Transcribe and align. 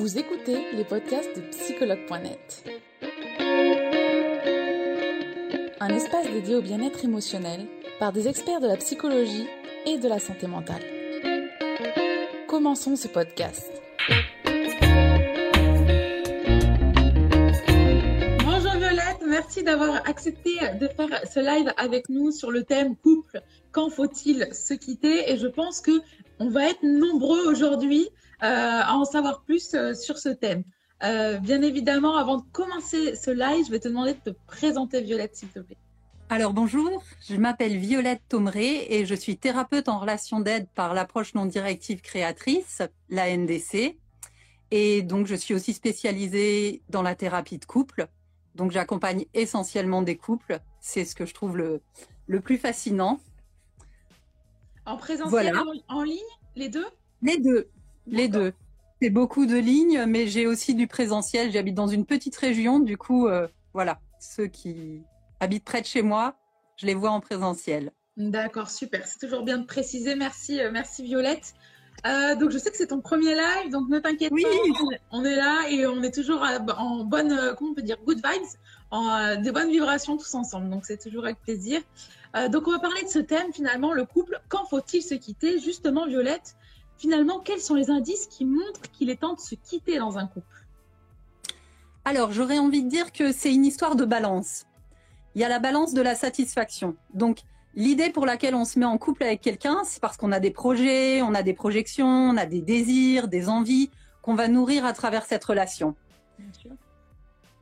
Vous 0.00 0.16
écoutez 0.16 0.56
les 0.72 0.84
podcasts 0.84 1.36
de 1.36 1.42
psychologue.net. 1.50 2.64
Un 5.78 5.88
espace 5.90 6.26
dédié 6.32 6.54
au 6.54 6.62
bien-être 6.62 7.04
émotionnel 7.04 7.66
par 7.98 8.10
des 8.10 8.26
experts 8.26 8.62
de 8.62 8.66
la 8.66 8.78
psychologie 8.78 9.46
et 9.84 9.98
de 9.98 10.08
la 10.08 10.18
santé 10.18 10.46
mentale. 10.46 10.80
Commençons 12.48 12.96
ce 12.96 13.08
podcast. 13.08 13.70
Bonjour 18.42 18.72
Violette, 18.72 19.20
merci 19.26 19.62
d'avoir 19.62 19.96
accepté 20.08 20.52
de 20.80 20.88
faire 20.88 21.20
ce 21.30 21.40
live 21.40 21.74
avec 21.76 22.08
nous 22.08 22.30
sur 22.30 22.50
le 22.50 22.64
thème 22.64 22.96
couple. 22.96 23.42
Quand 23.70 23.90
faut-il 23.90 24.48
se 24.54 24.72
quitter? 24.72 25.30
Et 25.30 25.36
je 25.36 25.46
pense 25.46 25.82
que 25.82 26.00
on 26.40 26.48
va 26.48 26.68
être 26.68 26.82
nombreux 26.82 27.46
aujourd'hui 27.46 28.08
euh, 28.42 28.46
à 28.82 28.96
en 28.96 29.04
savoir 29.04 29.42
plus 29.42 29.74
euh, 29.74 29.94
sur 29.94 30.18
ce 30.18 30.30
thème. 30.30 30.64
Euh, 31.02 31.38
bien 31.38 31.62
évidemment, 31.62 32.16
avant 32.16 32.38
de 32.38 32.44
commencer 32.52 33.14
ce 33.14 33.30
live, 33.30 33.66
je 33.66 33.70
vais 33.70 33.78
te 33.78 33.88
demander 33.88 34.14
de 34.14 34.30
te 34.30 34.36
présenter, 34.46 35.02
Violette, 35.02 35.36
s'il 35.36 35.48
te 35.48 35.60
plaît. 35.60 35.76
Alors 36.30 36.52
bonjour, 36.52 37.02
je 37.28 37.36
m'appelle 37.36 37.76
Violette 37.76 38.22
Thomeré 38.28 38.86
et 38.88 39.04
je 39.04 39.14
suis 39.14 39.36
thérapeute 39.36 39.88
en 39.88 39.98
relation 39.98 40.40
d'aide 40.40 40.66
par 40.74 40.94
l'approche 40.94 41.34
non 41.34 41.44
directive 41.44 42.00
créatrice, 42.00 42.82
la 43.08 43.36
NDC. 43.36 43.98
Et 44.70 45.02
donc 45.02 45.26
je 45.26 45.34
suis 45.34 45.54
aussi 45.54 45.74
spécialisée 45.74 46.82
dans 46.88 47.02
la 47.02 47.14
thérapie 47.16 47.58
de 47.58 47.64
couple. 47.64 48.08
Donc 48.54 48.70
j'accompagne 48.70 49.26
essentiellement 49.34 50.02
des 50.02 50.16
couples. 50.16 50.60
C'est 50.80 51.04
ce 51.04 51.14
que 51.14 51.26
je 51.26 51.34
trouve 51.34 51.56
le, 51.56 51.82
le 52.28 52.40
plus 52.40 52.58
fascinant. 52.58 53.20
En 54.86 54.96
présentiel 54.96 55.56
en, 55.56 55.96
en 55.96 56.02
ligne, 56.02 56.18
les 56.56 56.68
deux? 56.68 56.86
Les 57.22 57.38
deux, 57.38 57.68
les 58.06 58.28
deux. 58.28 58.52
C'est 59.00 59.10
beaucoup 59.10 59.46
de 59.46 59.56
lignes, 59.56 60.04
mais 60.06 60.26
j'ai 60.26 60.46
aussi 60.46 60.74
du 60.74 60.86
présentiel. 60.86 61.52
J'habite 61.52 61.74
dans 61.74 61.86
une 61.86 62.04
petite 62.04 62.36
région, 62.36 62.80
du 62.80 62.96
coup, 62.96 63.28
euh, 63.28 63.46
voilà, 63.72 64.00
ceux 64.18 64.46
qui 64.46 65.02
habitent 65.38 65.64
près 65.64 65.80
de 65.80 65.86
chez 65.86 66.02
moi, 66.02 66.34
je 66.76 66.86
les 66.86 66.94
vois 66.94 67.10
en 67.10 67.20
présentiel. 67.20 67.92
D'accord, 68.16 68.68
super. 68.68 69.06
C'est 69.06 69.18
toujours 69.18 69.42
bien 69.42 69.58
de 69.58 69.64
préciser. 69.64 70.14
Merci, 70.16 70.60
euh, 70.60 70.70
merci 70.70 71.02
Violette. 71.02 71.54
Euh, 72.06 72.34
donc 72.34 72.50
je 72.50 72.58
sais 72.58 72.70
que 72.70 72.76
c'est 72.76 72.86
ton 72.86 73.00
premier 73.00 73.34
live, 73.34 73.70
donc 73.70 73.88
ne 73.88 73.98
t'inquiète 73.98 74.32
oui. 74.32 74.42
pas, 74.42 74.96
on 75.10 75.24
est 75.24 75.36
là 75.36 75.68
et 75.68 75.86
on 75.86 76.02
est 76.02 76.14
toujours 76.14 76.42
en 76.78 77.04
bonne, 77.04 77.54
comment 77.58 77.72
on 77.72 77.74
peut 77.74 77.82
dire, 77.82 77.98
good 78.06 78.16
vibes, 78.16 78.48
en 78.90 79.36
des 79.40 79.52
bonnes 79.52 79.70
vibrations 79.70 80.16
tous 80.16 80.34
ensemble. 80.34 80.70
Donc 80.70 80.86
c'est 80.86 80.96
toujours 80.96 81.24
avec 81.24 81.40
plaisir. 81.40 81.82
Euh, 82.36 82.48
donc 82.48 82.68
on 82.68 82.70
va 82.70 82.78
parler 82.78 83.02
de 83.02 83.08
ce 83.08 83.18
thème 83.18 83.52
finalement, 83.52 83.92
le 83.92 84.04
couple. 84.04 84.40
Quand 84.48 84.64
faut-il 84.64 85.02
se 85.02 85.14
quitter? 85.14 85.58
Justement, 85.58 86.06
Violette, 86.06 86.56
finalement, 86.96 87.40
quels 87.40 87.60
sont 87.60 87.74
les 87.74 87.90
indices 87.90 88.26
qui 88.26 88.44
montrent 88.44 88.90
qu'il 88.92 89.10
est 89.10 89.20
temps 89.20 89.34
de 89.34 89.40
se 89.40 89.54
quitter 89.54 89.98
dans 89.98 90.18
un 90.18 90.26
couple? 90.26 90.66
Alors 92.04 92.32
j'aurais 92.32 92.58
envie 92.58 92.82
de 92.82 92.88
dire 92.88 93.12
que 93.12 93.32
c'est 93.32 93.52
une 93.52 93.66
histoire 93.66 93.96
de 93.96 94.04
balance. 94.04 94.64
Il 95.34 95.40
y 95.40 95.44
a 95.44 95.48
la 95.48 95.58
balance 95.58 95.92
de 95.92 96.00
la 96.02 96.14
satisfaction. 96.14 96.96
Donc 97.14 97.40
L'idée 97.74 98.10
pour 98.10 98.26
laquelle 98.26 98.54
on 98.54 98.64
se 98.64 98.78
met 98.78 98.84
en 98.84 98.98
couple 98.98 99.22
avec 99.22 99.40
quelqu'un, 99.40 99.82
c'est 99.84 100.00
parce 100.00 100.16
qu'on 100.16 100.32
a 100.32 100.40
des 100.40 100.50
projets, 100.50 101.22
on 101.22 101.34
a 101.34 101.42
des 101.42 101.54
projections, 101.54 102.06
on 102.06 102.36
a 102.36 102.46
des 102.46 102.60
désirs, 102.60 103.28
des 103.28 103.48
envies 103.48 103.90
qu'on 104.22 104.34
va 104.34 104.48
nourrir 104.48 104.84
à 104.84 104.92
travers 104.92 105.24
cette 105.24 105.44
relation. 105.44 105.94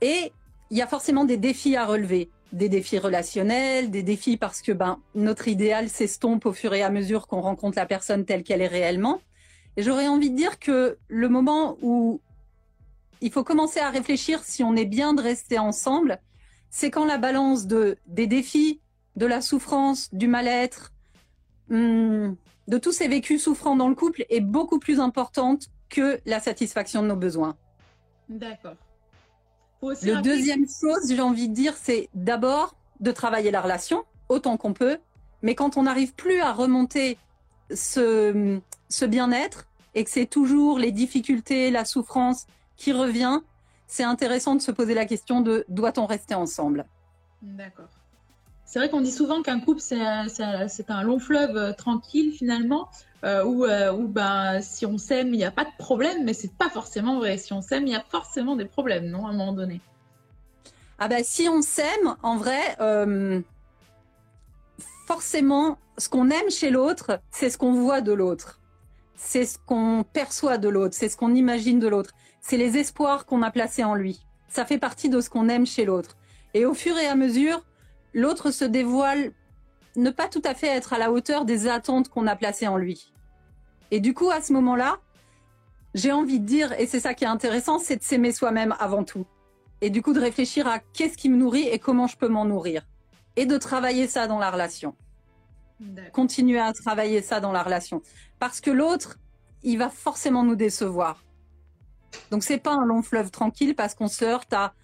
Et 0.00 0.32
il 0.70 0.78
y 0.78 0.82
a 0.82 0.86
forcément 0.86 1.24
des 1.24 1.36
défis 1.36 1.76
à 1.76 1.84
relever, 1.84 2.30
des 2.52 2.68
défis 2.68 2.98
relationnels, 2.98 3.90
des 3.90 4.02
défis 4.02 4.36
parce 4.36 4.62
que 4.62 4.72
ben 4.72 4.98
notre 5.14 5.48
idéal 5.48 5.88
s'estompe 5.88 6.46
au 6.46 6.52
fur 6.52 6.72
et 6.72 6.82
à 6.82 6.90
mesure 6.90 7.26
qu'on 7.26 7.40
rencontre 7.40 7.76
la 7.76 7.86
personne 7.86 8.24
telle 8.24 8.42
qu'elle 8.42 8.62
est 8.62 8.66
réellement. 8.66 9.20
Et 9.76 9.82
j'aurais 9.82 10.08
envie 10.08 10.30
de 10.30 10.36
dire 10.36 10.58
que 10.58 10.98
le 11.08 11.28
moment 11.28 11.76
où 11.82 12.20
il 13.20 13.30
faut 13.30 13.44
commencer 13.44 13.80
à 13.80 13.90
réfléchir 13.90 14.42
si 14.44 14.62
on 14.62 14.74
est 14.74 14.86
bien 14.86 15.12
de 15.12 15.20
rester 15.20 15.58
ensemble, 15.58 16.18
c'est 16.70 16.90
quand 16.90 17.04
la 17.04 17.18
balance 17.18 17.66
de 17.66 17.96
des 18.06 18.26
défis 18.26 18.80
de 19.18 19.26
la 19.26 19.40
souffrance, 19.40 20.08
du 20.14 20.28
mal-être, 20.28 20.92
hum, 21.70 22.36
de 22.68 22.78
tous 22.78 22.92
ces 22.92 23.08
vécus 23.08 23.42
souffrants 23.42 23.76
dans 23.76 23.88
le 23.88 23.96
couple 23.96 24.24
est 24.30 24.40
beaucoup 24.40 24.78
plus 24.78 25.00
importante 25.00 25.66
que 25.88 26.20
la 26.24 26.38
satisfaction 26.38 27.02
de 27.02 27.08
nos 27.08 27.16
besoins. 27.16 27.56
D'accord. 28.28 28.76
Le 29.82 30.22
deuxième 30.22 30.66
chose, 30.66 31.08
j'ai 31.08 31.20
envie 31.20 31.48
de 31.48 31.54
dire, 31.54 31.74
c'est 31.76 32.08
d'abord 32.14 32.76
de 33.00 33.10
travailler 33.10 33.50
la 33.50 33.60
relation 33.60 34.04
autant 34.28 34.56
qu'on 34.56 34.72
peut, 34.72 34.98
mais 35.42 35.54
quand 35.54 35.76
on 35.76 35.84
n'arrive 35.84 36.14
plus 36.14 36.40
à 36.40 36.52
remonter 36.52 37.18
ce, 37.74 38.60
ce 38.88 39.04
bien-être 39.04 39.66
et 39.94 40.04
que 40.04 40.10
c'est 40.10 40.26
toujours 40.26 40.78
les 40.78 40.92
difficultés, 40.92 41.70
la 41.70 41.84
souffrance 41.84 42.46
qui 42.76 42.92
revient, 42.92 43.40
c'est 43.88 44.04
intéressant 44.04 44.54
de 44.54 44.60
se 44.60 44.70
poser 44.70 44.94
la 44.94 45.06
question 45.06 45.40
de 45.40 45.64
doit-on 45.68 46.06
rester 46.06 46.34
ensemble? 46.34 46.86
D'accord. 47.42 47.88
C'est 48.68 48.78
vrai 48.80 48.90
qu'on 48.90 49.00
dit 49.00 49.10
souvent 49.10 49.40
qu'un 49.40 49.60
couple, 49.60 49.80
c'est 49.80 49.96
un 49.98 51.02
long 51.02 51.18
fleuve 51.18 51.56
euh, 51.56 51.72
tranquille 51.72 52.32
finalement, 52.32 52.90
euh, 53.24 53.42
où, 53.42 53.64
euh, 53.64 53.90
où 53.94 54.06
ben, 54.06 54.60
si 54.60 54.84
on 54.84 54.98
s'aime, 54.98 55.28
il 55.28 55.38
n'y 55.38 55.44
a 55.46 55.50
pas 55.50 55.64
de 55.64 55.74
problème, 55.78 56.24
mais 56.24 56.34
c'est 56.34 56.52
pas 56.52 56.68
forcément 56.68 57.16
vrai. 57.16 57.38
Si 57.38 57.54
on 57.54 57.62
s'aime, 57.62 57.86
il 57.86 57.94
y 57.94 57.96
a 57.96 58.04
forcément 58.10 58.56
des 58.56 58.66
problèmes, 58.66 59.06
non, 59.06 59.26
à 59.26 59.30
un 59.30 59.32
moment 59.32 59.54
donné? 59.54 59.80
Ah 60.98 61.08
ben, 61.08 61.24
si 61.24 61.48
on 61.48 61.62
s'aime, 61.62 62.14
en 62.22 62.36
vrai, 62.36 62.76
forcément, 65.06 65.78
ce 65.96 66.10
qu'on 66.10 66.28
aime 66.28 66.50
chez 66.50 66.68
l'autre, 66.68 67.20
c'est 67.30 67.48
ce 67.48 67.56
qu'on 67.56 67.72
voit 67.72 68.02
de 68.02 68.12
l'autre. 68.12 68.60
C'est 69.14 69.46
ce 69.46 69.56
qu'on 69.64 70.04
perçoit 70.12 70.58
de 70.58 70.68
l'autre, 70.68 70.94
c'est 70.94 71.08
ce 71.08 71.16
qu'on 71.16 71.34
imagine 71.34 71.78
de 71.78 71.88
l'autre. 71.88 72.10
C'est 72.42 72.58
les 72.58 72.76
espoirs 72.76 73.24
qu'on 73.24 73.40
a 73.40 73.50
placés 73.50 73.82
en 73.82 73.94
lui. 73.94 74.26
Ça 74.50 74.66
fait 74.66 74.78
partie 74.78 75.08
de 75.08 75.22
ce 75.22 75.30
qu'on 75.30 75.48
aime 75.48 75.64
chez 75.64 75.86
l'autre. 75.86 76.18
Et 76.52 76.66
au 76.66 76.74
fur 76.74 76.98
et 76.98 77.06
à 77.06 77.14
mesure, 77.14 77.62
l'autre 78.18 78.50
se 78.50 78.64
dévoile 78.64 79.32
ne 79.96 80.10
pas 80.10 80.28
tout 80.28 80.42
à 80.44 80.54
fait 80.54 80.68
être 80.68 80.92
à 80.92 80.98
la 80.98 81.10
hauteur 81.10 81.44
des 81.44 81.66
attentes 81.68 82.08
qu'on 82.08 82.26
a 82.26 82.36
placées 82.36 82.68
en 82.68 82.76
lui. 82.76 83.12
Et 83.90 84.00
du 84.00 84.14
coup, 84.14 84.30
à 84.30 84.42
ce 84.42 84.52
moment-là, 84.52 84.98
j'ai 85.94 86.12
envie 86.12 86.40
de 86.40 86.46
dire, 86.46 86.72
et 86.78 86.86
c'est 86.86 87.00
ça 87.00 87.14
qui 87.14 87.24
est 87.24 87.28
intéressant, 87.28 87.78
c'est 87.78 87.96
de 87.96 88.02
s'aimer 88.02 88.32
soi-même 88.32 88.74
avant 88.78 89.04
tout. 89.04 89.26
Et 89.80 89.90
du 89.90 90.02
coup, 90.02 90.12
de 90.12 90.20
réfléchir 90.20 90.66
à 90.66 90.80
qu'est-ce 90.80 91.16
qui 91.16 91.28
me 91.28 91.36
nourrit 91.36 91.68
et 91.68 91.78
comment 91.78 92.06
je 92.06 92.16
peux 92.16 92.28
m'en 92.28 92.44
nourrir. 92.44 92.82
Et 93.36 93.46
de 93.46 93.56
travailler 93.56 94.08
ça 94.08 94.26
dans 94.26 94.38
la 94.38 94.50
relation. 94.50 94.94
Continuer 96.12 96.58
à 96.58 96.72
travailler 96.72 97.22
ça 97.22 97.40
dans 97.40 97.52
la 97.52 97.62
relation. 97.62 98.02
Parce 98.40 98.60
que 98.60 98.70
l'autre, 98.70 99.18
il 99.62 99.78
va 99.78 99.88
forcément 99.88 100.42
nous 100.42 100.56
décevoir. 100.56 101.24
Donc, 102.30 102.42
c'est 102.42 102.58
pas 102.58 102.72
un 102.72 102.84
long 102.84 103.02
fleuve 103.02 103.30
tranquille 103.30 103.76
parce 103.76 103.94
qu'on 103.94 104.08
se 104.08 104.24
heurte 104.24 104.52
à 104.52 104.74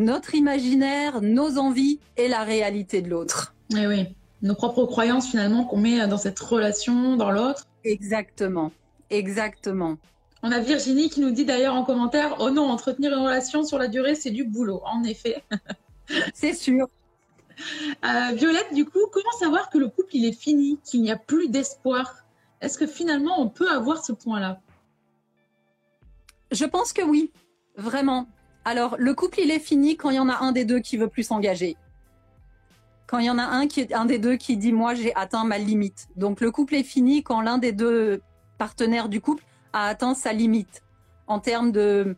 notre 0.00 0.34
imaginaire, 0.34 1.20
nos 1.20 1.58
envies 1.58 2.00
et 2.16 2.26
la 2.26 2.42
réalité 2.42 3.02
de 3.02 3.10
l'autre. 3.10 3.54
Oui, 3.72 3.86
oui. 3.86 4.06
Nos 4.42 4.54
propres 4.54 4.86
croyances 4.86 5.28
finalement 5.30 5.64
qu'on 5.64 5.76
met 5.76 6.06
dans 6.08 6.16
cette 6.16 6.40
relation, 6.40 7.16
dans 7.16 7.30
l'autre. 7.30 7.66
Exactement, 7.84 8.72
exactement. 9.10 9.98
On 10.42 10.50
a 10.50 10.58
Virginie 10.58 11.10
qui 11.10 11.20
nous 11.20 11.30
dit 11.30 11.44
d'ailleurs 11.44 11.74
en 11.74 11.84
commentaire, 11.84 12.36
oh 12.40 12.50
non, 12.50 12.70
entretenir 12.70 13.12
une 13.12 13.24
relation 13.24 13.62
sur 13.62 13.78
la 13.78 13.88
durée, 13.88 14.14
c'est 14.14 14.30
du 14.30 14.44
boulot. 14.44 14.80
En 14.86 15.04
effet. 15.04 15.44
c'est 16.34 16.54
sûr. 16.54 16.88
Euh, 18.02 18.34
Violette, 18.34 18.72
du 18.72 18.86
coup, 18.86 19.00
comment 19.12 19.32
savoir 19.38 19.68
que 19.68 19.76
le 19.76 19.88
couple 19.88 20.16
il 20.16 20.24
est 20.24 20.32
fini, 20.32 20.78
qu'il 20.82 21.02
n'y 21.02 21.10
a 21.10 21.16
plus 21.16 21.48
d'espoir? 21.48 22.24
Est-ce 22.62 22.78
que 22.78 22.86
finalement 22.86 23.38
on 23.38 23.50
peut 23.50 23.70
avoir 23.70 24.02
ce 24.02 24.12
point-là? 24.12 24.60
Je 26.52 26.64
pense 26.64 26.94
que 26.94 27.02
oui, 27.02 27.30
vraiment. 27.76 28.26
Alors, 28.64 28.96
le 28.98 29.14
couple, 29.14 29.40
il 29.40 29.50
est 29.50 29.58
fini 29.58 29.96
quand 29.96 30.10
il 30.10 30.16
y 30.16 30.20
en 30.20 30.28
a 30.28 30.38
un 30.40 30.52
des 30.52 30.64
deux 30.64 30.80
qui 30.80 30.96
veut 30.96 31.08
plus 31.08 31.22
s'engager. 31.22 31.76
Quand 33.06 33.18
il 33.18 33.26
y 33.26 33.30
en 33.30 33.38
a 33.38 33.44
un, 33.44 33.66
qui, 33.66 33.92
un 33.92 34.04
des 34.04 34.18
deux 34.18 34.36
qui 34.36 34.56
dit 34.56 34.72
moi 34.72 34.94
j'ai 34.94 35.12
atteint 35.16 35.44
ma 35.44 35.58
limite. 35.58 36.08
Donc 36.14 36.40
le 36.40 36.52
couple 36.52 36.76
est 36.76 36.84
fini 36.84 37.24
quand 37.24 37.40
l'un 37.40 37.58
des 37.58 37.72
deux 37.72 38.22
partenaires 38.56 39.08
du 39.08 39.20
couple 39.20 39.42
a 39.72 39.88
atteint 39.88 40.14
sa 40.14 40.32
limite 40.32 40.82
en 41.26 41.40
termes 41.40 41.72
de 41.72 42.14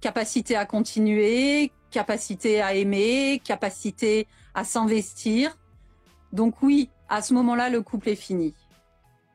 capacité 0.00 0.54
à 0.54 0.64
continuer, 0.64 1.72
capacité 1.90 2.60
à 2.60 2.74
aimer, 2.74 3.40
capacité 3.42 4.28
à 4.54 4.62
s'investir. 4.62 5.56
Donc 6.32 6.62
oui, 6.62 6.90
à 7.08 7.22
ce 7.22 7.34
moment-là, 7.34 7.70
le 7.70 7.82
couple 7.82 8.10
est 8.10 8.16
fini. 8.16 8.54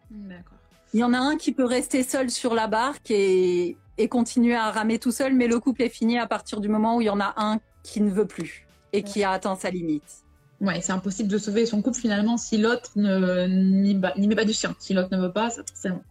D'accord. 0.09 0.57
Il 0.93 0.99
y 0.99 1.03
en 1.03 1.13
a 1.13 1.17
un 1.17 1.37
qui 1.37 1.51
peut 1.53 1.65
rester 1.65 2.03
seul 2.03 2.29
sur 2.29 2.53
la 2.53 2.67
barque 2.67 3.11
et, 3.11 3.77
et 3.97 4.07
continuer 4.07 4.55
à 4.55 4.71
ramer 4.71 4.99
tout 4.99 5.11
seul, 5.11 5.33
mais 5.33 5.47
le 5.47 5.59
couple 5.59 5.83
est 5.83 5.89
fini 5.89 6.17
à 6.17 6.27
partir 6.27 6.61
du 6.61 6.69
moment 6.69 6.97
où 6.97 7.01
il 7.01 7.05
y 7.05 7.09
en 7.09 7.19
a 7.19 7.33
un 7.37 7.59
qui 7.83 8.01
ne 8.01 8.09
veut 8.09 8.27
plus 8.27 8.67
et 8.93 9.03
qui 9.03 9.23
a 9.23 9.31
atteint 9.31 9.55
sa 9.55 9.69
limite. 9.69 10.23
Ouais, 10.59 10.79
c'est 10.81 10.91
impossible 10.91 11.29
de 11.29 11.37
sauver 11.39 11.65
son 11.65 11.81
couple 11.81 11.99
finalement 11.99 12.37
si 12.37 12.57
l'autre 12.57 12.91
n'y 12.95 13.95
met 13.95 14.35
pas 14.35 14.45
du 14.45 14.53
sien. 14.53 14.75
Si 14.79 14.93
l'autre 14.93 15.09
ne 15.11 15.21
veut 15.21 15.33
pas, 15.33 15.49
c'est 15.49 15.89
bon. 15.89 16.01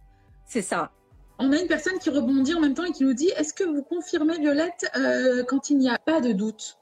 C'est 0.45 0.61
ça. 0.61 0.91
On 1.39 1.51
a 1.53 1.57
une 1.57 1.67
personne 1.67 1.97
qui 1.97 2.09
rebondit 2.09 2.53
en 2.53 2.59
même 2.59 2.73
temps 2.73 2.83
et 2.83 2.91
qui 2.91 3.03
nous 3.03 3.13
dit 3.13 3.29
Est-ce 3.29 3.53
que 3.53 3.63
vous 3.63 3.81
confirmez, 3.81 4.37
Violette, 4.37 4.91
euh, 4.95 5.43
quand 5.45 5.69
il 5.69 5.77
n'y 5.77 5.89
a 5.89 5.97
pas 5.97 6.19
de 6.19 6.33
doute? 6.33 6.77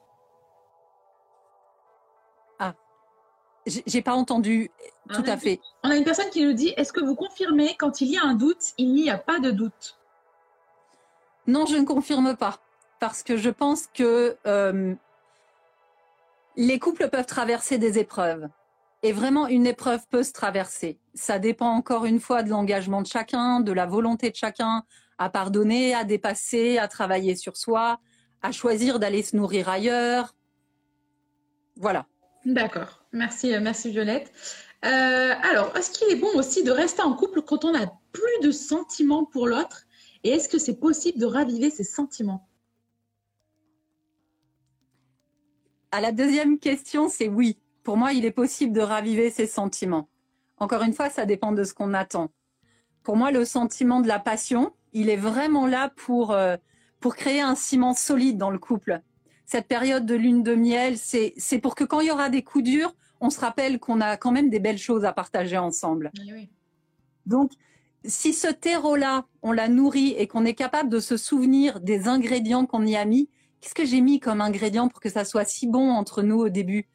Ah, 2.58 2.74
j'ai 3.68 4.02
pas 4.02 4.16
entendu 4.16 4.72
tout 5.14 5.22
on 5.26 5.30
à 5.30 5.38
fait. 5.38 5.62
On 5.84 5.92
a 5.92 5.96
une 5.96 6.04
personne 6.04 6.30
qui 6.32 6.44
nous 6.44 6.54
dit 6.54 6.74
Est-ce 6.76 6.92
que 6.92 7.00
vous 7.00 7.16
confirmez 7.16 7.76
quand 7.78 8.02
il 8.02 8.08
y 8.08 8.18
a 8.18 8.24
un 8.24 8.34
doute, 8.34 8.74
il 8.80 8.92
n'y 8.92 9.10
a 9.12 9.18
pas 9.20 9.40
de 9.40 9.52
doute? 9.52 9.99
Non, 11.50 11.66
je 11.66 11.78
ne 11.78 11.84
confirme 11.84 12.36
pas. 12.36 12.60
Parce 13.00 13.24
que 13.24 13.36
je 13.36 13.50
pense 13.50 13.88
que 13.88 14.38
euh, 14.46 14.94
les 16.56 16.78
couples 16.78 17.10
peuvent 17.10 17.26
traverser 17.26 17.80
des 17.80 17.98
épreuves. 17.98 18.48
Et 19.02 19.14
vraiment, 19.14 19.48
une 19.48 19.66
épreuve 19.66 20.02
peut 20.12 20.22
se 20.22 20.32
traverser. 20.32 21.00
Ça 21.16 21.40
dépend 21.40 21.72
encore 21.72 22.06
une 22.06 22.20
fois 22.20 22.44
de 22.44 22.50
l'engagement 22.50 23.02
de 23.02 23.08
chacun, 23.08 23.62
de 23.62 23.72
la 23.72 23.88
volonté 23.88 24.30
de 24.30 24.36
chacun 24.36 24.84
à 25.18 25.30
pardonner, 25.30 25.96
à 25.96 26.04
dépasser, 26.04 26.78
à 26.78 26.88
travailler 26.88 27.36
sur 27.36 27.58
soi, 27.58 28.00
à 28.44 28.52
choisir 28.52 29.00
d'aller 29.00 29.24
se 29.24 29.36
nourrir 29.36 29.70
ailleurs. 29.70 30.36
Voilà. 31.78 32.06
D'accord. 32.46 33.06
Merci, 33.12 33.56
euh, 33.56 33.60
merci 33.60 33.90
Violette. 33.90 34.32
Euh, 34.86 35.34
alors, 35.42 35.76
est-ce 35.76 35.90
qu'il 35.92 36.10
est 36.10 36.20
bon 36.20 36.32
aussi 36.36 36.64
de 36.64 36.72
rester 36.72 37.02
en 37.02 37.14
couple 37.14 37.42
quand 37.42 37.66
on 37.66 37.72
n'a 37.72 37.92
plus 38.12 38.40
de 38.44 38.52
sentiments 38.52 39.26
pour 39.26 39.48
l'autre? 39.48 39.88
Et 40.24 40.30
est-ce 40.30 40.50
que 40.50 40.60
c'est 40.60 40.80
possible 40.80 41.20
de 41.20 41.26
raviver 41.26 41.70
ces 41.70 41.84
sentiments? 41.84 42.48
À 45.92 46.02
la 46.02 46.12
deuxième 46.12 46.60
question, 46.60 47.10
c'est 47.10 47.28
oui. 47.28 47.58
Pour 47.84 47.98
moi, 47.98 48.14
il 48.14 48.26
est 48.26 48.32
possible 48.32 48.74
de 48.74 48.82
raviver 48.82 49.32
ses 49.32 49.48
sentiments. 49.48 50.10
Encore 50.58 50.84
une 50.84 50.94
fois, 50.94 51.10
ça 51.10 51.26
dépend 51.26 51.52
de 51.52 51.64
ce 51.64 51.74
qu'on 51.74 51.94
attend. 51.94 52.30
Pour 53.02 53.16
moi, 53.16 53.32
le 53.32 53.46
sentiment 53.46 54.02
de 54.02 54.08
la 54.08 54.20
passion, 54.20 54.74
il 54.94 55.10
est 55.10 55.16
vraiment 55.16 55.66
là 55.66 55.90
pour, 55.96 56.32
euh, 56.32 56.58
pour 57.00 57.16
créer 57.16 57.42
un 57.42 57.56
ciment 57.56 57.94
solide 57.94 58.38
dans 58.38 58.52
le 58.52 58.60
couple. 58.60 59.02
Cette 59.46 59.68
période 59.68 60.06
de 60.06 60.16
lune 60.16 60.44
de 60.44 60.54
miel, 60.54 60.98
c'est 60.98 61.60
pour 61.62 61.74
que 61.74 61.84
quand 61.84 62.02
il 62.02 62.08
y 62.08 62.12
aura 62.12 62.30
des 62.30 62.44
coups 62.44 62.66
durs, 62.66 62.94
on 63.20 63.30
se 63.30 63.40
rappelle 63.40 63.80
qu'on 63.80 64.00
a 64.02 64.16
quand 64.16 64.32
même 64.32 64.50
des 64.50 64.60
belles 64.60 64.78
choses 64.78 65.06
à 65.06 65.14
partager 65.14 65.58
ensemble. 65.58 66.12
Donc, 67.26 67.54
si 68.06 68.34
ce 68.34 68.48
terreau-là, 68.48 69.26
on 69.42 69.52
l'a 69.52 69.68
nourri 69.68 70.16
et 70.18 70.28
qu'on 70.28 70.46
est 70.46 70.54
capable 70.54 70.90
de 70.90 71.00
se 71.00 71.18
souvenir 71.18 71.80
des 71.80 72.08
ingrédients 72.08 72.66
qu'on 72.66 72.86
y 72.86 72.96
a 72.96 73.06
mis, 73.06 73.30
qu'est-ce 73.60 73.76
que 73.76 73.86
j'ai 73.86 74.02
mis 74.02 74.20
comme 74.20 74.42
ingrédient 74.42 74.88
pour 74.88 75.00
que 75.00 75.10
ça 75.10 75.26
soit 75.26 75.46
si 75.46 75.68
bon 75.68 75.90
entre 75.90 76.22
nous 76.22 76.38
au 76.38 76.50
début? 76.50 76.88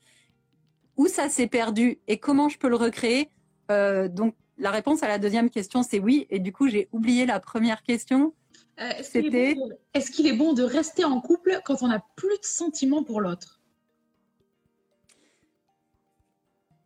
Où 0.97 1.07
ça 1.09 1.29
s'est 1.29 1.49
perdu 1.49 1.99
et 2.07 2.19
comment 2.19 2.49
je 2.49 2.59
peux 2.59 2.69
le 2.69 2.77
recréer? 2.77 3.31
Euh, 3.71 4.09
Donc, 4.09 4.35
la 4.57 4.71
réponse 4.71 5.03
à 5.03 5.09
la 5.09 5.19
deuxième 5.19 5.51
question, 5.51 5.83
c'est 5.83 5.99
oui. 5.99 6.27
Et 6.31 6.39
du 6.39 6.53
coup, 6.53 6.69
j'ai 6.69 6.89
oublié 6.93 7.27
la 7.27 7.41
première 7.41 7.83
question. 7.83 8.35
Euh, 8.81 8.91
C'était 9.03 9.57
est-ce 9.93 10.11
qu'il 10.11 10.27
est, 10.27 10.33
bon 10.33 10.53
de 10.53 10.63
rester 10.63 11.05
en 11.05 11.21
couple 11.21 11.61
quand 11.65 11.83
on 11.83 11.89
n'a 11.89 12.05
plus 12.17 12.29
de 12.39 12.45
sentiments 12.45 13.03
pour 13.03 13.21
l'autre? 13.21 13.61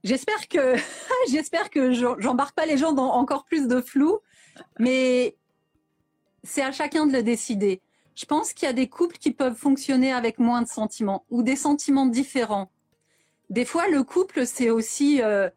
J'espère 0.05 0.49
que 0.49 0.77
j'espère 1.31 1.71
que 1.71 1.93
j'embarque 1.93 2.55
pas 2.55 2.67
les 2.67 2.77
gens 2.77 2.93
dans 2.93 3.13
encore 3.13 3.45
plus 3.45 3.67
de 3.69 3.81
flou, 3.81 4.19
mais 4.79 5.37
c'est 6.45 6.63
à 6.63 6.73
chacun 6.73 7.07
de 7.07 7.13
le 7.13 7.23
décider. 7.23 7.81
Je 8.15 8.25
pense 8.25 8.53
qu'il 8.53 8.67
y 8.67 8.71
a 8.71 8.73
des 8.73 8.89
couples 8.89 9.17
qui 9.17 9.31
peuvent 9.31 9.55
fonctionner 9.55 10.13
avec 10.13 10.39
moins 10.39 10.63
de 10.63 10.69
sentiments 10.69 11.25
ou 11.31 11.43
des 11.43 11.57
sentiments 11.57 12.07
différents. 12.07 12.71
Des 13.51 13.65
fois, 13.65 13.89
le 13.89 14.03
couple, 14.03 14.47
c'est 14.47 14.71
aussi 14.71 15.23
euh, 15.23 15.49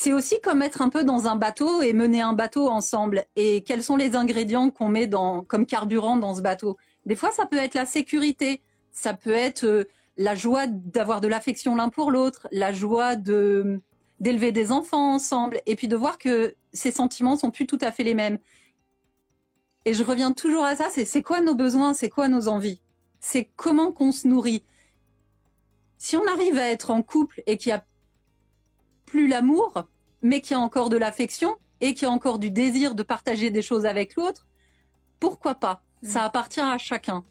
c'est 0.00 0.12
aussi 0.12 0.40
comme 0.40 0.62
être 0.62 0.80
un 0.80 0.90
peu 0.90 1.02
dans 1.02 1.26
un 1.26 1.34
bateau 1.34 1.82
et 1.82 1.92
mener 1.92 2.20
un 2.20 2.32
bateau 2.32 2.68
ensemble. 2.68 3.24
Et 3.34 3.62
quels 3.62 3.82
sont 3.82 3.96
les 3.96 4.14
ingrédients 4.14 4.70
qu'on 4.70 4.88
met 4.88 5.08
dans, 5.08 5.42
comme 5.42 5.66
carburant 5.66 6.16
dans 6.16 6.36
ce 6.36 6.40
bateau? 6.40 6.76
Des 7.04 7.16
fois, 7.16 7.32
ça 7.32 7.46
peut 7.46 7.56
être 7.56 7.74
la 7.74 7.84
sécurité, 7.84 8.62
ça 8.92 9.12
peut 9.12 9.32
être 9.32 9.64
euh, 9.64 9.88
la 10.18 10.34
joie 10.34 10.66
d'avoir 10.66 11.20
de 11.22 11.28
l'affection 11.28 11.76
l'un 11.76 11.88
pour 11.88 12.10
l'autre, 12.10 12.48
la 12.52 12.72
joie 12.72 13.16
de 13.16 13.80
d'élever 14.20 14.50
des 14.50 14.72
enfants 14.72 15.14
ensemble, 15.14 15.60
et 15.64 15.76
puis 15.76 15.86
de 15.86 15.94
voir 15.94 16.18
que 16.18 16.56
ces 16.72 16.90
sentiments 16.90 17.36
sont 17.36 17.52
plus 17.52 17.68
tout 17.68 17.78
à 17.80 17.92
fait 17.92 18.02
les 18.02 18.14
mêmes. 18.14 18.40
Et 19.84 19.94
je 19.94 20.02
reviens 20.02 20.32
toujours 20.32 20.64
à 20.64 20.74
ça, 20.74 20.88
c'est 20.90 21.22
quoi 21.22 21.40
nos 21.40 21.54
besoins, 21.54 21.94
c'est 21.94 22.10
quoi 22.10 22.26
nos 22.26 22.48
envies, 22.48 22.82
c'est 23.20 23.48
comment 23.54 23.92
qu'on 23.92 24.10
se 24.10 24.26
nourrit? 24.26 24.64
Si 25.98 26.16
on 26.16 26.26
arrive 26.26 26.58
à 26.58 26.68
être 26.68 26.90
en 26.90 27.02
couple 27.02 27.44
et 27.46 27.56
qu'il 27.56 27.70
y 27.70 27.72
a 27.72 27.84
plus 29.06 29.28
l'amour, 29.28 29.84
mais 30.20 30.40
qu'il 30.40 30.56
y 30.56 30.60
a 30.60 30.60
encore 30.60 30.88
de 30.88 30.96
l'affection 30.96 31.56
et 31.80 31.94
qu'il 31.94 32.08
y 32.08 32.10
a 32.10 32.12
encore 32.12 32.40
du 32.40 32.50
désir 32.50 32.96
de 32.96 33.04
partager 33.04 33.50
des 33.50 33.62
choses 33.62 33.86
avec 33.86 34.16
l'autre, 34.16 34.48
pourquoi 35.20 35.54
pas? 35.54 35.84
Ça 36.02 36.24
appartient 36.24 36.60
à 36.60 36.76
chacun. 36.76 37.24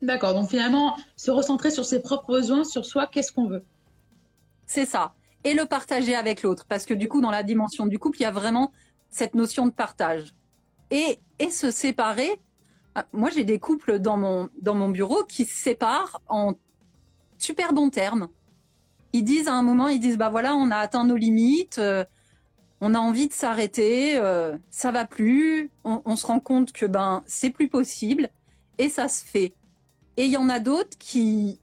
D'accord, 0.00 0.34
donc 0.34 0.48
finalement, 0.48 0.96
se 1.16 1.30
recentrer 1.30 1.70
sur 1.70 1.84
ses 1.84 2.00
propres 2.00 2.32
besoins, 2.32 2.64
sur 2.64 2.84
soi, 2.84 3.06
qu'est-ce 3.06 3.32
qu'on 3.32 3.46
veut? 3.46 3.64
C'est 4.66 4.86
ça. 4.86 5.14
Et 5.44 5.54
le 5.54 5.66
partager 5.66 6.14
avec 6.14 6.42
l'autre, 6.42 6.66
parce 6.68 6.84
que 6.84 6.94
du 6.94 7.08
coup, 7.08 7.20
dans 7.20 7.30
la 7.30 7.42
dimension 7.42 7.86
du 7.86 7.98
couple, 7.98 8.18
il 8.18 8.22
y 8.22 8.26
a 8.26 8.30
vraiment 8.30 8.72
cette 9.10 9.34
notion 9.34 9.66
de 9.66 9.72
partage. 9.72 10.34
Et, 10.90 11.18
se 11.50 11.70
séparer, 11.70 12.40
ah, 12.94 13.06
moi 13.12 13.30
j'ai 13.30 13.44
des 13.44 13.58
couples 13.58 13.98
dans 13.98 14.16
mon, 14.16 14.48
dans 14.60 14.74
mon 14.74 14.88
bureau 14.90 15.24
qui 15.24 15.44
se 15.44 15.56
séparent 15.56 16.20
en 16.28 16.54
super 17.38 17.72
bons 17.72 17.90
termes. 17.90 18.28
Ils 19.12 19.24
disent 19.24 19.48
à 19.48 19.54
un 19.54 19.62
moment, 19.62 19.88
ils 19.88 20.00
disent, 20.00 20.18
bah 20.18 20.28
voilà, 20.28 20.54
on 20.54 20.70
a 20.70 20.76
atteint 20.76 21.04
nos 21.04 21.16
limites, 21.16 21.78
euh, 21.78 22.04
on 22.80 22.94
a 22.94 22.98
envie 22.98 23.28
de 23.28 23.32
s'arrêter, 23.32 24.18
euh, 24.18 24.56
ça 24.70 24.90
va 24.90 25.06
plus, 25.06 25.70
on, 25.84 26.02
on, 26.04 26.16
se 26.16 26.26
rend 26.26 26.40
compte 26.40 26.72
que 26.72 26.86
ben 26.86 27.22
c'est 27.26 27.50
plus 27.50 27.68
possible, 27.68 28.28
et 28.76 28.88
ça 28.88 29.08
se 29.08 29.24
fait. 29.24 29.54
Et 30.18 30.24
il 30.24 30.32
y 30.32 30.36
en 30.36 30.48
a 30.48 30.58
d'autres 30.58 30.98
qui, 30.98 31.60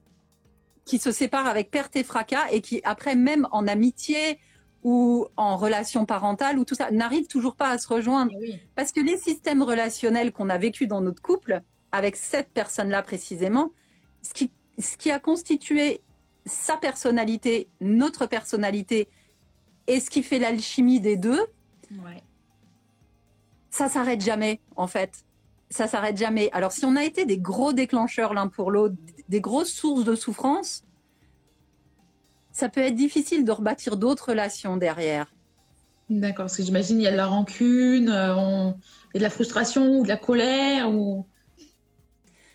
qui 0.86 0.98
se 0.98 1.12
séparent 1.12 1.46
avec 1.46 1.70
perte 1.70 1.94
et 1.94 2.02
fracas 2.02 2.46
et 2.50 2.62
qui, 2.62 2.80
après, 2.84 3.14
même 3.14 3.46
en 3.52 3.68
amitié 3.68 4.38
ou 4.82 5.26
en 5.36 5.58
relation 5.58 6.06
parentale 6.06 6.58
ou 6.58 6.64
tout 6.64 6.74
ça, 6.74 6.90
n'arrivent 6.90 7.26
toujours 7.26 7.54
pas 7.54 7.68
à 7.68 7.76
se 7.76 7.86
rejoindre. 7.86 8.32
Eh 8.42 8.58
Parce 8.74 8.92
que 8.92 9.00
les 9.00 9.18
systèmes 9.18 9.62
relationnels 9.62 10.32
qu'on 10.32 10.48
a 10.48 10.56
vécu 10.56 10.86
dans 10.86 11.02
notre 11.02 11.20
couple, 11.20 11.60
avec 11.92 12.16
cette 12.16 12.48
personne-là 12.48 13.02
précisément, 13.02 13.72
ce 14.22 14.32
qui, 14.32 14.50
ce 14.78 14.96
qui 14.96 15.10
a 15.10 15.18
constitué 15.18 16.00
sa 16.46 16.78
personnalité, 16.78 17.68
notre 17.82 18.24
personnalité, 18.24 19.10
et 19.86 20.00
ce 20.00 20.08
qui 20.08 20.22
fait 20.22 20.38
l'alchimie 20.38 21.00
des 21.00 21.18
deux, 21.18 21.44
ouais. 21.90 22.22
ça 23.68 23.90
s'arrête 23.90 24.22
jamais, 24.22 24.60
en 24.76 24.86
fait 24.86 25.25
ça 25.70 25.86
s'arrête 25.88 26.16
jamais. 26.16 26.48
Alors, 26.52 26.72
si 26.72 26.84
on 26.84 26.96
a 26.96 27.04
été 27.04 27.24
des 27.24 27.38
gros 27.38 27.72
déclencheurs 27.72 28.34
l'un 28.34 28.48
pour 28.48 28.70
l'autre, 28.70 28.94
des 29.28 29.40
grosses 29.40 29.72
sources 29.72 30.04
de 30.04 30.14
souffrance, 30.14 30.84
ça 32.52 32.68
peut 32.68 32.80
être 32.80 32.94
difficile 32.94 33.44
de 33.44 33.52
rebâtir 33.52 33.96
d'autres 33.96 34.30
relations 34.30 34.76
derrière. 34.76 35.32
D'accord, 36.08 36.44
parce 36.44 36.56
que 36.56 36.62
j'imagine 36.62 37.00
il 37.00 37.02
y 37.02 37.08
a 37.08 37.12
de 37.12 37.16
la 37.16 37.26
rancune, 37.26 38.08
euh, 38.08 38.70
et 39.12 39.18
de 39.18 39.22
la 39.22 39.30
frustration 39.30 39.98
ou 39.98 40.02
de 40.04 40.08
la 40.08 40.16
colère. 40.16 40.90
Ou... 40.90 41.26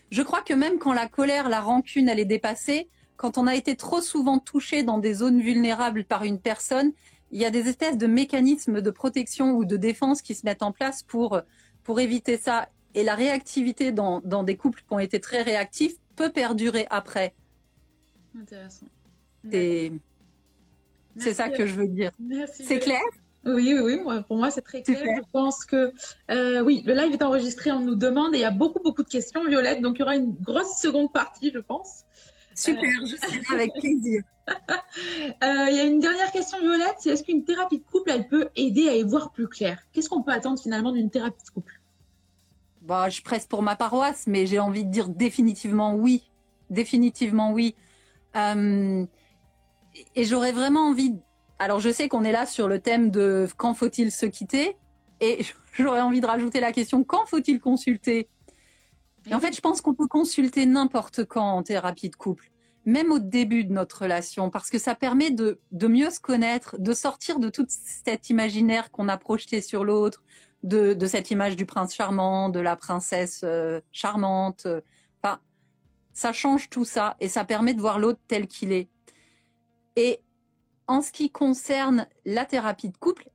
Je 0.09 0.21
crois 0.21 0.41
que 0.41 0.53
même 0.53 0.79
quand 0.79 0.93
la 0.93 1.07
colère, 1.07 1.49
la 1.49 1.59
rancune, 1.59 2.07
elle 2.07 2.19
est 2.19 2.25
dépassée, 2.25 2.89
quand 3.17 3.37
on 3.37 3.45
a 3.45 3.55
été 3.55 3.75
trop 3.75 4.01
souvent 4.01 4.39
touché 4.39 4.83
dans 4.83 4.97
des 4.97 5.13
zones 5.15 5.41
vulnérables 5.41 6.05
par 6.05 6.23
une 6.23 6.39
personne, 6.39 6.91
il 7.31 7.39
y 7.39 7.45
a 7.45 7.51
des 7.51 7.67
espèces 7.67 7.97
de 7.97 8.07
mécanismes 8.07 8.81
de 8.81 8.89
protection 8.89 9.51
ou 9.51 9.65
de 9.65 9.77
défense 9.77 10.21
qui 10.21 10.33
se 10.33 10.45
mettent 10.45 10.63
en 10.63 10.71
place 10.71 11.03
pour, 11.03 11.39
pour 11.83 11.99
éviter 11.99 12.37
ça. 12.37 12.69
Et 12.93 13.03
la 13.03 13.15
réactivité 13.15 13.91
dans, 13.91 14.21
dans, 14.21 14.43
des 14.43 14.57
couples 14.57 14.79
qui 14.79 14.93
ont 14.93 14.99
été 14.99 15.19
très 15.19 15.41
réactifs 15.41 15.95
peut 16.15 16.31
perdurer 16.31 16.87
après. 16.89 17.33
Intéressant. 18.39 18.87
C'est 21.17 21.33
ça 21.33 21.49
que 21.49 21.65
je 21.65 21.73
veux 21.73 21.87
dire. 21.87 22.11
C'est 22.53 22.79
clair? 22.79 23.01
Oui, 23.43 23.73
oui, 23.73 23.99
oui, 24.05 24.21
pour 24.27 24.37
moi 24.37 24.51
c'est 24.51 24.61
très 24.61 24.83
clair. 24.83 24.99
Je 25.03 25.21
pense 25.31 25.65
que 25.65 25.91
euh, 26.29 26.61
oui, 26.61 26.83
le 26.85 26.93
live 26.93 27.13
est 27.13 27.23
enregistré, 27.23 27.71
on 27.71 27.79
nous 27.79 27.95
demande 27.95 28.35
et 28.35 28.37
il 28.37 28.41
y 28.41 28.45
a 28.45 28.51
beaucoup, 28.51 28.79
beaucoup 28.83 29.01
de 29.01 29.09
questions, 29.09 29.43
Violette, 29.45 29.81
donc 29.81 29.95
il 29.97 30.01
y 30.01 30.03
aura 30.03 30.15
une 30.15 30.33
grosse 30.33 30.79
seconde 30.79 31.11
partie, 31.11 31.51
je 31.51 31.57
pense. 31.57 32.03
Super, 32.53 32.83
euh... 32.83 33.05
je 33.05 33.15
suis 33.15 33.53
avec 33.53 33.73
plaisir. 33.73 34.23
Euh, 35.43 35.65
il 35.69 35.77
y 35.77 35.79
a 35.79 35.83
une 35.83 35.99
dernière 35.99 36.29
question, 36.31 36.59
Violette, 36.59 36.95
c'est 36.99 37.11
est-ce 37.11 37.23
qu'une 37.23 37.45
thérapie 37.45 37.77
de 37.77 37.83
couple, 37.83 38.11
elle 38.11 38.27
peut 38.27 38.49
aider 38.55 38.89
à 38.89 38.95
y 38.95 39.03
voir 39.03 39.31
plus 39.31 39.47
clair? 39.47 39.79
Qu'est-ce 39.93 40.09
qu'on 40.09 40.23
peut 40.23 40.31
attendre 40.31 40.59
finalement 40.61 40.91
d'une 40.91 41.09
thérapie 41.09 41.41
de 41.45 41.49
couple? 41.51 41.80
Bah, 42.91 43.07
je 43.07 43.21
presse 43.21 43.45
pour 43.45 43.61
ma 43.61 43.77
paroisse, 43.77 44.25
mais 44.27 44.45
j'ai 44.45 44.59
envie 44.59 44.83
de 44.83 44.91
dire 44.91 45.07
définitivement 45.07 45.95
oui. 45.95 46.29
Définitivement 46.69 47.53
oui. 47.53 47.73
Euh, 48.35 49.05
et 50.13 50.25
j'aurais 50.25 50.51
vraiment 50.51 50.89
envie. 50.89 51.15
Alors, 51.57 51.79
je 51.79 51.89
sais 51.89 52.09
qu'on 52.09 52.25
est 52.25 52.33
là 52.33 52.45
sur 52.45 52.67
le 52.67 52.79
thème 52.79 53.09
de 53.09 53.47
quand 53.55 53.73
faut-il 53.75 54.11
se 54.11 54.25
quitter, 54.25 54.75
et 55.21 55.45
j'aurais 55.79 56.01
envie 56.01 56.19
de 56.19 56.25
rajouter 56.25 56.59
la 56.59 56.73
question 56.73 57.05
quand 57.05 57.25
faut-il 57.27 57.61
consulter? 57.61 58.27
Et 59.25 59.33
en 59.33 59.39
fait, 59.39 59.55
je 59.55 59.61
pense 59.61 59.79
qu'on 59.79 59.93
peut 59.93 60.09
consulter 60.09 60.65
n'importe 60.65 61.23
quand 61.23 61.49
en 61.49 61.63
thérapie 61.63 62.09
de 62.09 62.17
couple, 62.17 62.51
même 62.83 63.09
au 63.13 63.19
début 63.19 63.63
de 63.63 63.71
notre 63.71 64.01
relation, 64.01 64.49
parce 64.49 64.69
que 64.69 64.79
ça 64.79 64.95
permet 64.95 65.31
de, 65.31 65.61
de 65.71 65.87
mieux 65.87 66.09
se 66.09 66.19
connaître, 66.19 66.75
de 66.77 66.91
sortir 66.91 67.39
de 67.39 67.47
tout 67.47 67.67
cet 67.69 68.29
imaginaire 68.29 68.91
qu'on 68.91 69.07
a 69.07 69.15
projeté 69.15 69.61
sur 69.61 69.85
l'autre, 69.85 70.21
de, 70.63 70.93
de, 70.93 71.07
cette 71.07 71.31
image 71.31 71.55
du 71.55 71.65
prince 71.65 71.93
charmant, 71.93 72.49
de 72.49 72.59
la 72.59 72.75
princesse 72.75 73.41
euh, 73.43 73.81
charmante. 73.91 74.67
Enfin, 75.21 75.39
ça 76.13 76.33
change 76.33 76.69
tout 76.69 76.85
ça 76.85 77.15
et 77.19 77.27
ça 77.27 77.45
permet 77.45 77.73
de 77.73 77.81
voir 77.81 77.99
l'autre 77.99 78.19
tel 78.27 78.47
qu'il 78.47 78.71
est. 78.71 78.89
Et 79.95 80.21
en 80.87 81.01
ce 81.01 81.11
qui 81.11 81.29
concerne 81.31 82.07
la 82.25 82.45
thérapie 82.45 82.89
de 82.89 82.97
couple, 82.97 83.29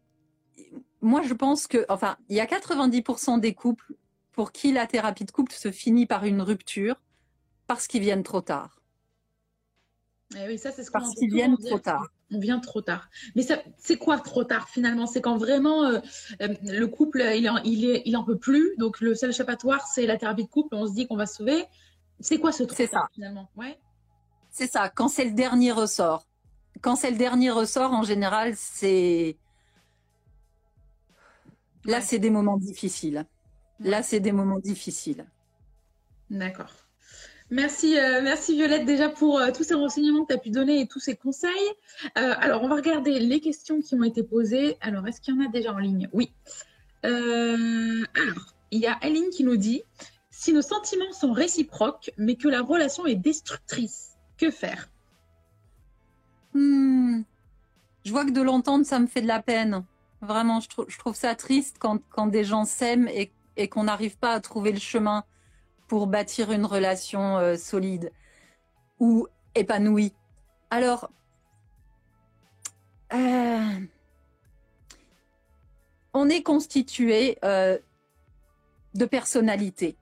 moi 1.00 1.23
je 1.23 1.35
pense 1.35 1.66
que, 1.66 1.85
enfin, 1.88 2.16
il 2.28 2.37
y 2.37 2.40
a 2.40 2.47
90% 2.47 3.40
des 3.40 3.54
couples 3.54 3.95
pour 4.33 4.52
qui 4.52 4.73
la 4.73 4.87
thérapie 4.87 5.25
de 5.25 5.30
couple 5.30 5.52
se 5.52 5.73
finit 5.73 6.06
par 6.06 6.25
une 6.25 6.42
rupture 6.42 7.00
parce 7.66 7.87
qu'ils 7.87 8.02
viennent 8.02 8.23
trop 8.23 8.42
tard. 8.42 8.80
Eh 10.37 10.47
oui, 10.47 10.59
ça, 10.59 10.73
c'est 10.73 10.85
ce 10.85 10.90
parce 10.90 11.14
qu'ils 11.14 11.33
viennent 11.33 11.56
trop 11.56 11.78
tard. 11.78 12.09
On 12.33 12.40
vient 12.40 12.59
trop 12.59 12.83
tard. 12.83 13.09
Mais 13.37 13.47
c'est 13.78 13.97
quoi 13.99 14.18
trop 14.18 14.42
tard 14.42 14.68
finalement? 14.68 15.06
C'est 15.06 15.21
quand 15.21 15.37
vraiment 15.37 15.85
euh, 15.85 16.00
euh, 16.42 16.54
le 16.62 16.87
couple, 16.87 17.23
il 17.37 17.49
en, 17.49 17.59
il, 17.59 17.85
est, 17.85 18.02
il 18.04 18.16
en 18.16 18.25
peut 18.25 18.38
plus. 18.38 18.75
Donc 18.78 19.00
le 19.00 19.14
seul 19.14 19.30
échappatoire, 19.30 19.87
c'est 19.87 20.06
la 20.06 20.16
thérapie 20.16 20.45
de 20.45 20.49
couple. 20.49 20.75
On 20.75 20.87
se 20.88 20.92
dit 20.92 21.06
qu'on 21.06 21.16
va 21.16 21.26
se 21.26 21.37
sauver. 21.37 21.64
C'est 22.18 22.38
quoi 22.38 22.50
ce 22.50 22.64
trop 22.64 22.76
tard 22.87 23.02
ça. 23.02 23.09
finalement? 23.12 23.49
Ouais. 23.56 23.78
C'est 24.50 24.66
ça. 24.66 24.88
Quand 24.88 25.09
c'est 25.09 25.25
le 25.25 25.33
dernier 25.33 25.71
ressort. 25.71 26.26
Quand 26.83 26.97
c'est 26.97 27.11
le 27.11 27.16
dernier 27.16 27.50
ressort, 27.50 27.92
en 27.92 28.02
général, 28.02 28.54
c'est 28.56 29.37
Là, 31.87 32.00
c'est 32.00 32.18
des 32.18 32.30
moments 32.30 32.59
difficiles. 32.59 33.26
Là, 33.78 34.02
c'est 34.02 34.21
des 34.21 34.33
moments 34.33 34.59
difficiles. 34.59 35.26
D'accord. 36.30 36.73
Merci, 37.50 37.97
euh, 37.97 38.23
merci 38.23 38.55
Violette 38.55 38.85
déjà 38.85 39.09
pour 39.09 39.38
euh, 39.38 39.53
tous 39.53 39.62
ces 39.62 39.75
renseignements 39.75 40.25
que 40.25 40.33
tu 40.33 40.35
as 40.35 40.38
pu 40.38 40.50
donner 40.50 40.81
et 40.81 40.88
tous 40.88 40.99
ces 40.99 41.15
conseils. 41.15 41.50
Euh, 42.19 42.35
alors, 42.38 42.65
on 42.65 42.69
va 42.69 42.75
regarder 42.75 43.21
les 43.21 43.41
questions 43.41 43.81
qui 43.81 43.95
ont 43.95 44.03
été 44.03 44.25
posées. 44.25 44.76
Alors, 44.81 45.07
est-ce 45.07 45.21
qu'il 45.21 45.35
y 45.35 45.38
en 45.38 45.45
a 45.47 45.49
déjà 45.49 45.73
en 45.73 45.79
ligne? 45.79 46.09
Oui. 46.12 46.33
alors, 47.05 48.55
il 48.73 48.81
y 48.81 48.87
a 48.87 48.95
Aline 48.95 49.31
qui 49.31 49.45
nous 49.45 49.57
dit 49.57 49.83
si 50.31 50.53
nos 50.53 50.62
sentiments 50.62 51.12
sont 51.12 51.33
réciproques, 51.33 52.11
mais 52.19 52.35
que 52.35 52.49
la 52.49 52.62
relation 52.62 53.07
est 53.07 53.15
destructrice, 53.15 54.17
que 54.38 54.50
faire? 54.50 54.88
Hmm. 56.53 57.23
Je 58.05 58.11
vois 58.11 58.25
que 58.25 58.33
de 58.33 58.43
l'entendre, 58.43 58.85
ça 58.85 58.99
me 58.99 59.07
fait 59.07 59.23
de 59.23 59.29
la 59.29 59.41
peine. 59.41 59.85
Vraiment, 60.21 60.61
je, 60.61 60.99
trouve 60.99 61.15
ça 61.15 61.35
triste 61.37 61.76
quand, 61.79 62.26
des 62.26 62.45
gens 62.45 62.65
s'aiment 62.65 63.09
et 63.09 63.69
qu'on 63.69 63.85
n'arrive 63.85 64.19
pas 64.19 64.33
à 64.33 64.41
trouver 64.41 64.73
le 64.73 64.81
chemin 64.81 65.25
pour 65.87 66.07
bâtir 66.07 66.52
une 66.52 66.64
relation 66.64 67.38
euh, 67.38 67.57
solide 67.57 68.12
ou 68.99 69.26
épanouie. 69.55 70.12
Alors, 70.71 71.11
euh, 73.12 73.81
on 76.12 76.28
est 76.28 76.43
constitué 76.43 77.38
euh, 77.45 77.78
de 78.95 79.05
personnalités. 79.05 79.97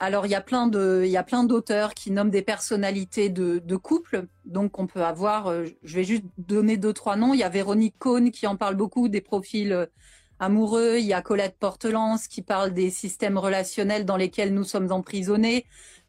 Alors, 0.00 0.26
il 0.26 0.30
y 0.30 0.36
a 0.36 0.40
plein 0.40 0.68
d'auteurs 0.68 1.92
qui 1.92 2.12
nomment 2.12 2.30
des 2.30 2.42
personnalités 2.42 3.28
de, 3.28 3.58
de 3.58 3.76
couple. 3.76 4.26
Donc, 4.44 4.78
on 4.78 4.86
peut 4.86 5.02
avoir, 5.04 5.52
je 5.82 5.94
vais 5.94 6.04
juste 6.04 6.22
donner 6.38 6.76
deux, 6.76 6.92
trois 6.92 7.16
noms. 7.16 7.34
Il 7.34 7.40
y 7.40 7.42
a 7.42 7.48
Véronique 7.48 7.96
Cohn 7.98 8.30
qui 8.30 8.46
en 8.46 8.54
parle 8.54 8.76
beaucoup 8.76 9.08
des 9.08 9.20
profils 9.20 9.88
amoureux. 10.38 10.96
Il 10.98 11.06
y 11.06 11.12
a 11.12 11.22
Colette 11.22 11.56
Portelance 11.58 12.28
qui 12.28 12.42
parle 12.42 12.72
des 12.72 12.90
systèmes 12.90 13.38
relationnels 13.38 14.04
dans 14.04 14.16
lesquels 14.16 14.54
nous 14.54 14.64
sommes 14.64 14.92
emprisonnés. 14.92 15.64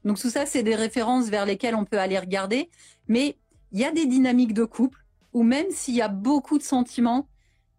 Donc, 0.06 0.20
tout 0.20 0.30
ça, 0.30 0.46
c'est 0.46 0.64
des 0.64 0.76
références 0.76 1.30
vers 1.30 1.46
lesquelles 1.46 1.76
on 1.76 1.86
peut 1.86 2.00
aller 2.00 2.18
regarder. 2.18 2.70
Mais 3.08 3.38
il 3.72 3.80
y 3.80 3.86
a 3.86 3.92
des 3.92 4.06
dynamiques 4.06 4.54
de 4.54 4.66
couple 4.66 5.06
où 5.34 5.44
même 5.44 5.68
s'il 5.70 5.96
y 5.96 6.02
a 6.02 6.08
beaucoup 6.08 6.58
de 6.58 6.64
sentiments, 6.64 7.28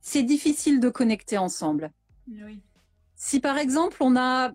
c'est 0.01 0.23
difficile 0.23 0.81
de 0.81 0.89
connecter 0.89 1.39
ensemble. 1.39 1.91
Oui. 2.29 2.61
Si 3.17 3.41
par 3.41 3.59
exemple, 3.59 3.97
on 4.01 4.17
a 4.17 4.53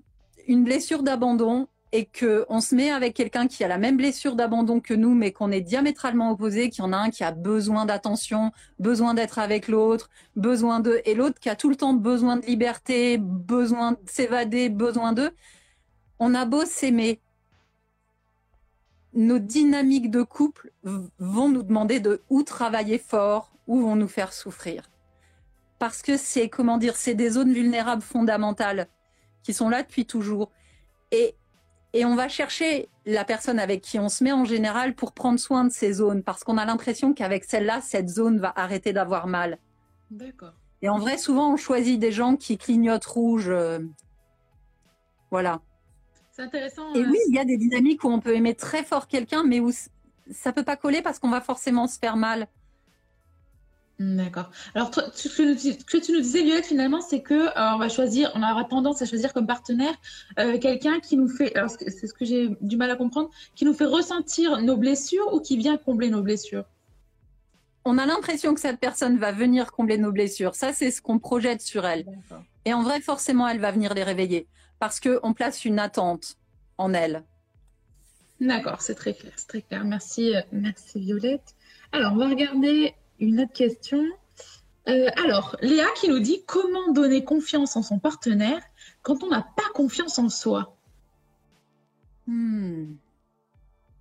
une 0.48 0.64
blessure 0.64 1.04
d'abandon 1.04 1.68
et 1.96 2.04
que 2.04 2.46
on 2.50 2.60
se 2.60 2.76
met 2.76 2.92
avec 2.92 3.14
quelqu'un 3.14 3.48
qui 3.48 3.64
a 3.64 3.70
la 3.70 3.78
même 3.78 3.96
blessure 3.96 4.36
d'abandon 4.36 4.82
que 4.82 4.94
nous, 4.94 5.16
mais 5.16 5.32
qu'on 5.32 5.50
est 5.50 5.62
diamétralement 5.62 6.30
opposés, 6.30 6.70
qu'il 6.70 6.84
y 6.84 6.88
en 6.88 6.92
a 6.92 6.98
un 6.98 7.10
qui 7.10 7.24
a 7.24 7.32
besoin 7.32 7.86
d'attention, 7.86 8.52
besoin 8.80 9.14
d'être 9.14 9.40
avec 9.40 9.70
l'autre, 9.70 10.10
besoin 10.36 10.82
de, 10.82 11.02
et 11.06 11.16
l'autre 11.16 11.40
qui 11.40 11.48
a 11.48 11.56
tout 11.56 11.70
le 11.70 11.78
temps 11.78 11.94
besoin 11.94 12.36
de 12.36 12.46
liberté, 12.46 13.18
besoin 13.18 13.94
de 13.94 13.98
s'évader, 14.08 14.68
besoin 14.68 15.14
d'eux, 15.14 15.32
on 16.20 16.36
a 16.36 16.44
beau 16.44 16.66
s'aimer, 16.66 17.22
nos 19.14 19.40
dynamiques 19.40 20.12
de 20.12 20.22
couple 20.22 20.74
vont 20.84 21.48
nous 21.48 21.64
demander 21.64 22.02
de 22.02 22.24
ou 22.30 22.44
travailler 22.44 22.98
fort 22.98 23.54
ou 23.68 23.80
vont 23.80 23.96
nous 23.96 24.10
faire 24.10 24.34
souffrir. 24.34 24.92
Parce 25.80 26.02
que 26.02 26.18
c'est, 26.18 26.50
comment 26.50 26.78
dire, 26.78 26.98
c'est 26.98 27.16
des 27.16 27.30
zones 27.30 27.54
vulnérables 27.54 28.02
fondamentales 28.02 28.90
qui 29.44 29.54
sont 29.54 29.70
là 29.70 29.82
depuis 29.82 30.06
toujours. 30.06 30.52
Et, 31.12 31.36
et 31.96 32.04
on 32.04 32.14
va 32.14 32.28
chercher 32.28 32.90
la 33.06 33.24
personne 33.24 33.58
avec 33.58 33.82
qui 33.82 34.00
on 34.00 34.10
se 34.10 34.22
met 34.22 34.34
en 34.34 34.44
général 34.44 34.96
pour 34.96 35.14
prendre 35.14 35.40
soin 35.40 35.64
de 35.64 35.72
ces 35.72 35.94
zones, 35.94 36.24
parce 36.24 36.44
qu'on 36.44 36.58
a 36.58 36.66
l'impression 36.66 37.14
qu'avec 37.14 37.46
celle-là, 37.46 37.80
cette 37.80 38.10
zone 38.10 38.38
va 38.38 38.52
arrêter 38.58 38.92
d'avoir 38.92 39.28
mal. 39.28 39.60
D'accord. 40.12 40.52
Et 40.82 40.90
en 40.90 41.00
vrai, 41.00 41.18
souvent, 41.18 41.54
on 41.54 41.56
choisit 41.56 41.98
des 41.98 42.12
gens 42.12 42.36
qui 42.36 42.58
clignotent 42.58 43.06
rouge. 43.06 43.48
Euh, 43.48 43.80
voilà. 45.32 45.62
C'est 46.34 46.42
intéressant. 46.42 46.94
Et 46.96 47.00
euh, 47.00 47.08
oui, 47.10 47.18
il 47.30 47.36
y 47.36 47.40
a 47.40 47.46
des 47.46 47.56
dynamiques 47.56 48.04
où 48.04 48.10
on 48.10 48.20
peut 48.20 48.36
aimer 48.36 48.56
très 48.56 48.84
fort 48.84 49.08
quelqu'un, 49.08 49.46
mais 49.46 49.62
où 49.62 49.72
ça 50.30 50.52
peut 50.52 50.64
pas 50.64 50.76
coller 50.76 51.02
parce 51.02 51.18
qu'on 51.18 51.30
va 51.30 51.40
forcément 51.40 51.88
se 51.88 51.98
faire 51.98 52.18
mal. 52.18 52.50
D'accord. 53.98 54.52
Alors, 54.74 54.92
ce, 54.94 55.30
que 55.30 55.98
tu 55.98 56.12
nous 56.12 56.20
disais, 56.20 56.44
Violette, 56.44 56.66
finalement, 56.66 57.00
c'est 57.00 57.22
que 57.22 57.34
euh, 57.34 57.76
on 57.76 57.78
va 57.78 57.88
choisir, 57.88 58.30
on 58.36 58.44
aura 58.44 58.66
tendance 58.66 59.02
à 59.02 59.06
choisir 59.06 59.32
comme 59.32 59.48
partenaire 59.48 59.94
euh, 60.38 60.58
quelqu'un 60.60 61.00
qui 61.00 61.16
nous 61.16 61.30
fait, 61.30 61.56
alors 61.56 61.70
c'est 61.70 62.08
ce 62.08 62.14
que 62.14 62.26
j'ai 62.26 62.50
du 62.60 62.76
mal 62.76 62.92
à 62.92 62.98
comprendre, 62.98 63.30
qui 63.56 63.64
nous 63.64 63.74
fait 63.74 63.86
ressentir 63.86 64.62
nos 64.62 64.76
blessures 64.76 65.34
ou 65.34 65.40
qui 65.40 65.56
vient 65.56 65.78
combler 65.78 66.10
nos 66.10 66.22
blessures? 66.22 66.66
On 67.86 67.98
a 67.98 68.06
l'impression 68.06 68.54
que 68.54 68.60
cette 68.60 68.80
personne 68.80 69.18
va 69.18 69.32
venir 69.32 69.72
combler 69.72 69.98
nos 69.98 70.12
blessures. 70.12 70.56
Ça, 70.56 70.74
c'est 70.74 70.92
ce 70.92 71.02
qu'on 71.02 71.20
projette 71.20 71.62
sur 71.62 71.86
elle. 71.86 72.06
Et 72.66 72.74
en 72.74 72.84
vrai, 72.84 73.00
forcément, 73.00 73.48
elle 73.48 73.60
va 73.60 73.72
venir 73.72 73.94
les 73.94 74.04
réveiller 74.04 74.48
parce 74.80 75.00
que 75.00 75.20
on 75.24 75.34
place 75.34 75.64
une 75.64 75.80
attente 75.80 76.36
en 76.78 76.94
elle. 76.94 77.24
D'accord, 78.42 78.82
c'est 78.82 78.96
très 78.96 79.14
clair, 79.14 79.32
c'est 79.38 79.48
très 79.48 79.62
clair. 79.62 79.86
Merci, 79.86 80.36
euh, 80.36 80.42
merci 80.52 81.00
Violette. 81.00 81.56
Alors, 81.94 82.14
on 82.14 82.18
va 82.18 82.28
regarder 82.28 82.94
une 83.20 83.42
autre 83.42 83.54
question. 83.54 84.04
Euh, 84.88 85.10
alors, 85.24 85.56
Léa 85.62 85.88
qui 85.96 86.10
nous 86.10 86.20
dit 86.20 86.44
comment 86.46 86.92
donner 86.92 87.24
confiance 87.24 87.76
en 87.76 87.82
son 87.82 88.00
partenaire 88.00 88.62
quand 89.02 89.24
on 89.24 89.30
n'a 89.30 89.42
pas 89.42 89.70
confiance 89.74 90.20
en 90.20 90.30
soi? 90.30 90.76
Hmm. 92.28 92.96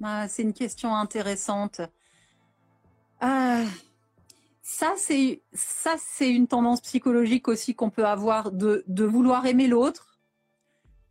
ah, 0.02 0.28
C'est 0.28 0.42
une 0.42 0.52
question 0.52 0.94
intéressante. 0.94 1.80
Ça, 4.66 4.94
c'est 4.97 5.42
ça, 5.52 5.94
c'est 5.99 6.30
une 6.30 6.49
tendance 6.49 6.80
psychologique 6.80 7.49
aussi 7.49 7.75
qu'on 7.75 7.90
peut 7.90 8.06
avoir 8.06 8.50
de, 8.50 8.83
de 8.88 9.04
vouloir 9.04 9.44
aimer 9.44 9.68
l'autre. 9.68 10.18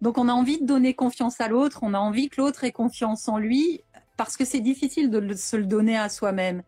Donc, 0.02 0.18
on 0.18 0.28
a 0.28 0.34
envie 0.34 0.60
de 0.60 0.66
donner 0.66 0.96
confiance 0.96 1.40
à 1.40 1.48
l'autre, 1.48 1.80
on 1.84 1.94
a 1.94 2.00
envie 2.00 2.30
que 2.30 2.42
l'autre 2.42 2.64
ait 2.64 2.72
confiance 2.72 3.28
en 3.28 3.38
lui, 3.38 3.82
parce 4.18 4.38
que 4.38 4.44
c'est 4.44 4.60
difficile 4.60 5.12
de 5.12 5.36
se 5.36 5.56
le 5.56 5.66
donner 5.66 5.98
à 5.98 6.10
soi-même. 6.10 6.64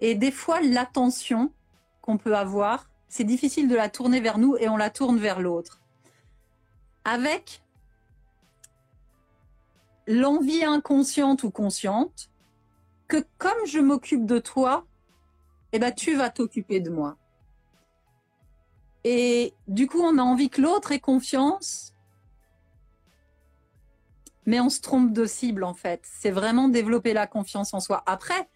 Et 0.00 0.14
des 0.14 0.30
fois, 0.30 0.60
l'attention 0.60 1.52
qu'on 2.00 2.16
peut 2.16 2.36
avoir, 2.36 2.88
c'est 3.08 3.24
difficile 3.24 3.68
de 3.68 3.76
la 3.76 3.88
tourner 3.88 4.20
vers 4.20 4.38
nous 4.38 4.56
et 4.56 4.68
on 4.68 4.76
la 4.76 4.90
tourne 4.90 5.18
vers 5.18 5.40
l'autre. 5.40 5.80
Avec 7.04 7.62
l'envie 10.06 10.64
inconsciente 10.64 11.42
ou 11.42 11.50
consciente 11.50 12.30
que 13.08 13.24
comme 13.38 13.66
je 13.66 13.78
m'occupe 13.78 14.26
de 14.26 14.38
toi, 14.38 14.86
eh 15.72 15.78
ben, 15.78 15.92
tu 15.92 16.16
vas 16.16 16.30
t'occuper 16.30 16.80
de 16.80 16.90
moi. 16.90 17.16
Et 19.04 19.54
du 19.66 19.86
coup, 19.86 20.00
on 20.00 20.18
a 20.18 20.22
envie 20.22 20.50
que 20.50 20.60
l'autre 20.60 20.92
ait 20.92 21.00
confiance, 21.00 21.94
mais 24.46 24.60
on 24.60 24.68
se 24.68 24.80
trompe 24.80 25.12
de 25.12 25.26
cible 25.26 25.64
en 25.64 25.74
fait. 25.74 26.00
C'est 26.04 26.30
vraiment 26.30 26.68
développer 26.68 27.12
la 27.12 27.26
confiance 27.26 27.72
en 27.72 27.80
soi. 27.80 28.02
Après, 28.06 28.48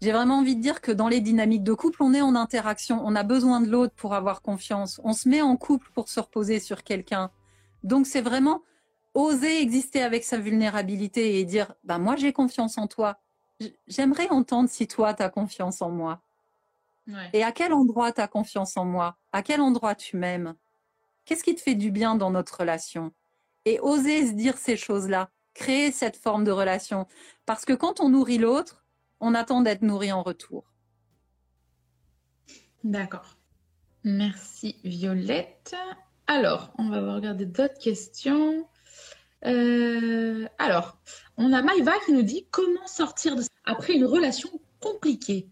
j'ai 0.00 0.12
vraiment 0.12 0.38
envie 0.38 0.56
de 0.56 0.62
dire 0.62 0.80
que 0.80 0.92
dans 0.92 1.08
les 1.08 1.20
dynamiques 1.20 1.62
de 1.62 1.74
couple, 1.74 2.02
on 2.02 2.14
est 2.14 2.22
en 2.22 2.34
interaction, 2.34 3.02
on 3.04 3.14
a 3.14 3.22
besoin 3.22 3.60
de 3.60 3.68
l'autre 3.68 3.94
pour 3.94 4.14
avoir 4.14 4.40
confiance, 4.40 5.00
on 5.04 5.12
se 5.12 5.28
met 5.28 5.42
en 5.42 5.56
couple 5.56 5.90
pour 5.92 6.08
se 6.08 6.20
reposer 6.20 6.58
sur 6.58 6.82
quelqu'un. 6.84 7.30
Donc 7.82 8.06
c'est 8.06 8.22
vraiment 8.22 8.62
oser 9.14 9.60
exister 9.60 10.02
avec 10.02 10.24
sa 10.24 10.38
vulnérabilité 10.38 11.38
et 11.38 11.44
dire, 11.44 11.74
bah 11.84 11.98
moi 11.98 12.16
j'ai 12.16 12.32
confiance 12.32 12.78
en 12.78 12.86
toi. 12.86 13.18
J'aimerais 13.86 14.28
entendre 14.30 14.70
si 14.70 14.86
toi 14.86 15.12
tu 15.12 15.22
as 15.22 15.28
confiance 15.28 15.82
en 15.82 15.90
moi. 15.90 16.22
Et 17.32 17.42
à 17.42 17.52
quel 17.52 17.72
endroit 17.72 18.12
tu 18.12 18.20
as 18.20 18.28
confiance 18.28 18.76
en 18.76 18.84
moi? 18.84 19.16
À 19.32 19.42
quel 19.42 19.60
endroit 19.60 19.94
tu 19.94 20.16
m'aimes? 20.16 20.54
Qu'est-ce 21.24 21.44
qui 21.44 21.54
te 21.54 21.60
fait 21.60 21.74
du 21.74 21.90
bien 21.90 22.14
dans 22.14 22.30
notre 22.30 22.60
relation? 22.60 23.12
Et 23.64 23.80
oser 23.80 24.28
se 24.28 24.32
dire 24.32 24.56
ces 24.56 24.76
choses-là, 24.76 25.28
créer 25.54 25.92
cette 25.92 26.16
forme 26.16 26.44
de 26.44 26.52
relation. 26.52 27.06
Parce 27.46 27.64
que 27.64 27.72
quand 27.72 28.00
on 28.00 28.08
nourrit 28.08 28.38
l'autre, 28.38 28.84
on 29.20 29.34
attend 29.34 29.60
d'être 29.60 29.82
nourri 29.82 30.12
en 30.12 30.22
retour. 30.22 30.64
D'accord. 32.82 33.36
Merci 34.04 34.76
Violette. 34.84 35.76
Alors, 36.26 36.72
on 36.78 36.88
va 36.88 37.14
regarder 37.14 37.44
d'autres 37.44 37.78
questions. 37.78 38.66
Euh, 39.44 40.48
alors, 40.58 40.98
on 41.36 41.52
a 41.52 41.62
Maïva 41.62 41.92
qui 42.04 42.12
nous 42.12 42.22
dit 42.22 42.46
comment 42.50 42.86
sortir 42.86 43.36
de... 43.36 43.42
après 43.64 43.94
une 43.94 44.04
relation 44.04 44.48
compliquée. 44.80 45.48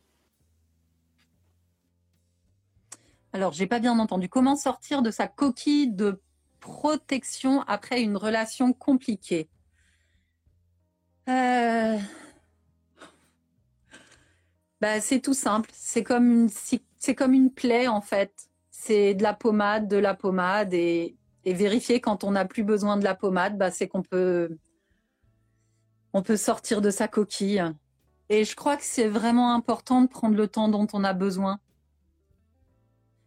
Alors, 3.32 3.52
j'ai 3.52 3.66
pas 3.66 3.78
bien 3.78 3.98
entendu. 3.98 4.28
Comment 4.28 4.56
sortir 4.56 5.02
de 5.02 5.10
sa 5.10 5.28
coquille 5.28 5.92
de 5.92 6.20
protection 6.60 7.62
après 7.62 8.00
une 8.00 8.16
relation 8.16 8.72
compliquée? 8.72 9.48
Euh, 11.28 11.98
bah, 14.80 15.00
C'est 15.00 15.20
tout 15.20 15.35
simple. 15.35 15.70
C'est 15.73 16.02
comme, 16.02 16.30
une, 16.30 16.49
c'est 16.49 17.14
comme 17.14 17.35
une 17.35 17.50
plaie, 17.50 17.88
en 17.88 18.00
fait. 18.00 18.49
C'est 18.70 19.14
de 19.14 19.23
la 19.23 19.35
pommade, 19.35 19.88
de 19.88 19.97
la 19.97 20.14
pommade. 20.14 20.75
Et, 20.75 21.14
vérifier 21.44 21.99
quand 21.99 22.25
on 22.25 22.32
n'a 22.32 22.44
plus 22.44 22.62
besoin 22.62 22.99
de 22.99 23.04
la 23.04 23.14
pommade, 23.14 23.56
bah, 23.56 23.70
c'est 23.70 23.88
qu'on 23.88 24.02
peut, 24.02 24.58
on 26.12 26.23
peut 26.23 26.37
sortir 26.37 26.82
de 26.82 26.90
sa 26.90 27.08
coquille. 27.08 27.64
Et 28.28 28.44
je 28.44 28.54
crois 28.54 28.76
que 28.76 28.85
c'est 28.85 29.08
vraiment 29.08 29.54
important 29.54 30.02
de 30.02 30.08
prendre 30.08 30.37
le 30.37 30.47
temps 30.47 30.68
dont 30.68 30.87
on 30.92 31.04
a 31.04 31.14
besoin. 31.14 31.58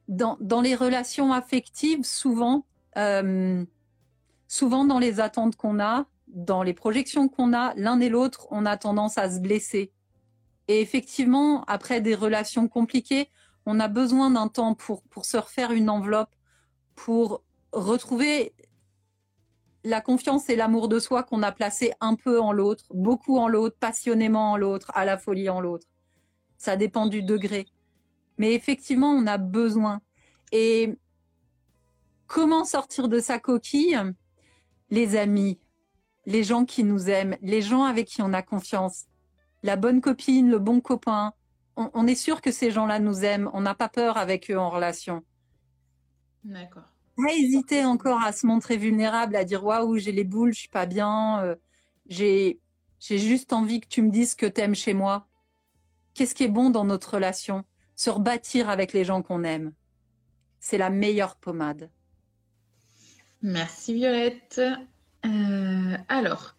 Dans, 0.08 0.38
dans 0.40 0.62
les 0.62 0.76
relations 0.76 1.34
affectives, 1.34 2.04
souvent, 2.04 2.66
euh, 2.98 3.66
souvent 4.48 4.86
dans 4.86 5.00
les 5.00 5.20
attentes 5.20 5.56
qu'on 5.56 5.80
a, 5.80 6.06
dans 6.28 6.64
les 6.64 6.74
projections 6.74 7.28
qu'on 7.28 7.54
a, 7.54 7.74
l'un 7.76 8.00
et 8.00 8.10
l'autre, 8.10 8.48
on 8.52 8.66
a 8.66 8.78
tendance 8.78 9.18
à 9.18 9.30
se 9.32 9.40
blesser. 9.40 9.92
Et 10.72 10.80
effectivement, 10.80 11.66
après 11.66 12.00
des 12.00 12.16
relations 12.16 12.70
compliquées, 12.70 13.30
on 13.66 13.82
a 13.82 13.90
besoin 13.90 14.32
d'un 14.32 14.48
temps 14.48 14.74
pour, 14.74 15.04
se 15.22 15.36
refaire 15.36 15.74
une 15.74 15.90
enveloppe, 15.90 16.34
pour 16.96 17.44
retrouver 17.74 18.56
la 19.84 20.00
confiance 20.00 20.50
et 20.50 20.56
l'amour 20.56 20.88
de 20.88 20.98
soi 20.98 21.24
qu'on 21.24 21.44
a 21.44 21.52
placé 21.52 21.92
un 22.00 22.16
peu 22.16 22.40
en 22.40 22.54
l'autre, 22.54 22.86
beaucoup 22.90 23.38
en 23.38 23.50
l'autre, 23.50 23.76
passionnément 23.82 24.54
en 24.54 24.56
l'autre, 24.56 24.94
à 24.94 25.04
la 25.04 25.18
folie 25.18 25.50
en 25.50 25.60
l'autre. 25.60 25.88
Ça 26.58 26.78
dépend 26.78 27.06
du 27.06 27.22
degré. 27.22 27.66
Mais 28.38 28.54
effectivement, 28.54 29.12
on 29.12 29.28
a 29.28 29.38
besoin. 29.38 30.00
Et 30.54 30.96
comment 32.28 32.64
sortir 32.64 33.10
de 33.10 33.20
sa 33.20 33.40
coquille? 33.40 34.00
Les 34.90 35.18
amis, 35.18 35.60
les 36.26 36.46
gens 36.46 36.64
qui 36.64 36.86
nous 36.86 37.10
aiment, 37.10 37.36
les 37.42 37.62
gens 37.62 37.84
avec 37.84 38.08
qui 38.08 38.22
on 38.22 38.32
a 38.32 38.42
confiance, 38.42 39.08
la 39.64 39.76
bonne 39.76 40.02
copine, 40.02 40.50
le 40.50 40.60
bon 40.60 40.82
copain. 40.82 41.34
On, 41.76 42.06
est 42.06 42.16
sûr 42.16 42.42
que 42.42 42.52
ces 42.52 42.70
gens-là 42.70 43.00
nous 43.00 43.24
aiment. 43.24 43.50
On 43.54 43.62
n'a 43.62 43.74
pas 43.74 43.90
peur 43.90 44.18
avec 44.18 44.52
eux 44.52 44.60
en 44.60 44.70
relation. 44.70 45.24
D'accord. 46.44 46.84
Pas 47.16 47.34
hésiter 47.34 47.86
encore 47.86 48.22
à 48.22 48.34
se 48.34 48.46
montrer 48.46 48.78
vulnérable, 48.78 49.36
à 49.36 49.44
dire 49.44 49.64
waouh, 49.64 49.98
j'ai 49.98 50.12
les 50.12 50.24
boules, 50.24 50.54
je 50.54 50.60
suis 50.60 50.70
pas 50.70 50.86
bien. 50.86 51.42
Euh, 51.44 51.56
j'ai 52.08 52.60
juste 53.00 53.54
envie 53.54 53.80
que 53.80 53.88
tu 53.88 54.02
me 54.02 54.12
dises 54.12 54.36
que 54.36 54.46
tu 54.46 54.62
aimes 54.62 54.76
chez 54.76 54.94
moi. 54.94 55.28
Qu'est-ce 56.14 56.36
qui 56.36 56.44
est 56.44 56.50
bon 56.50 56.70
dans 56.70 56.84
notre 56.84 57.16
relation? 57.16 57.64
Se 57.96 58.10
rebâtir 58.10 58.70
avec 58.70 58.94
les 58.94 59.06
gens 59.06 59.22
qu'on 59.22 59.44
aime. 59.44 59.74
C'est 60.60 60.78
la 60.78 60.90
meilleure 60.90 61.36
pommade. 61.36 61.90
Merci 63.42 63.94
Violette. 63.94 64.62
Euh, 65.26 65.98
alors, 66.10 66.56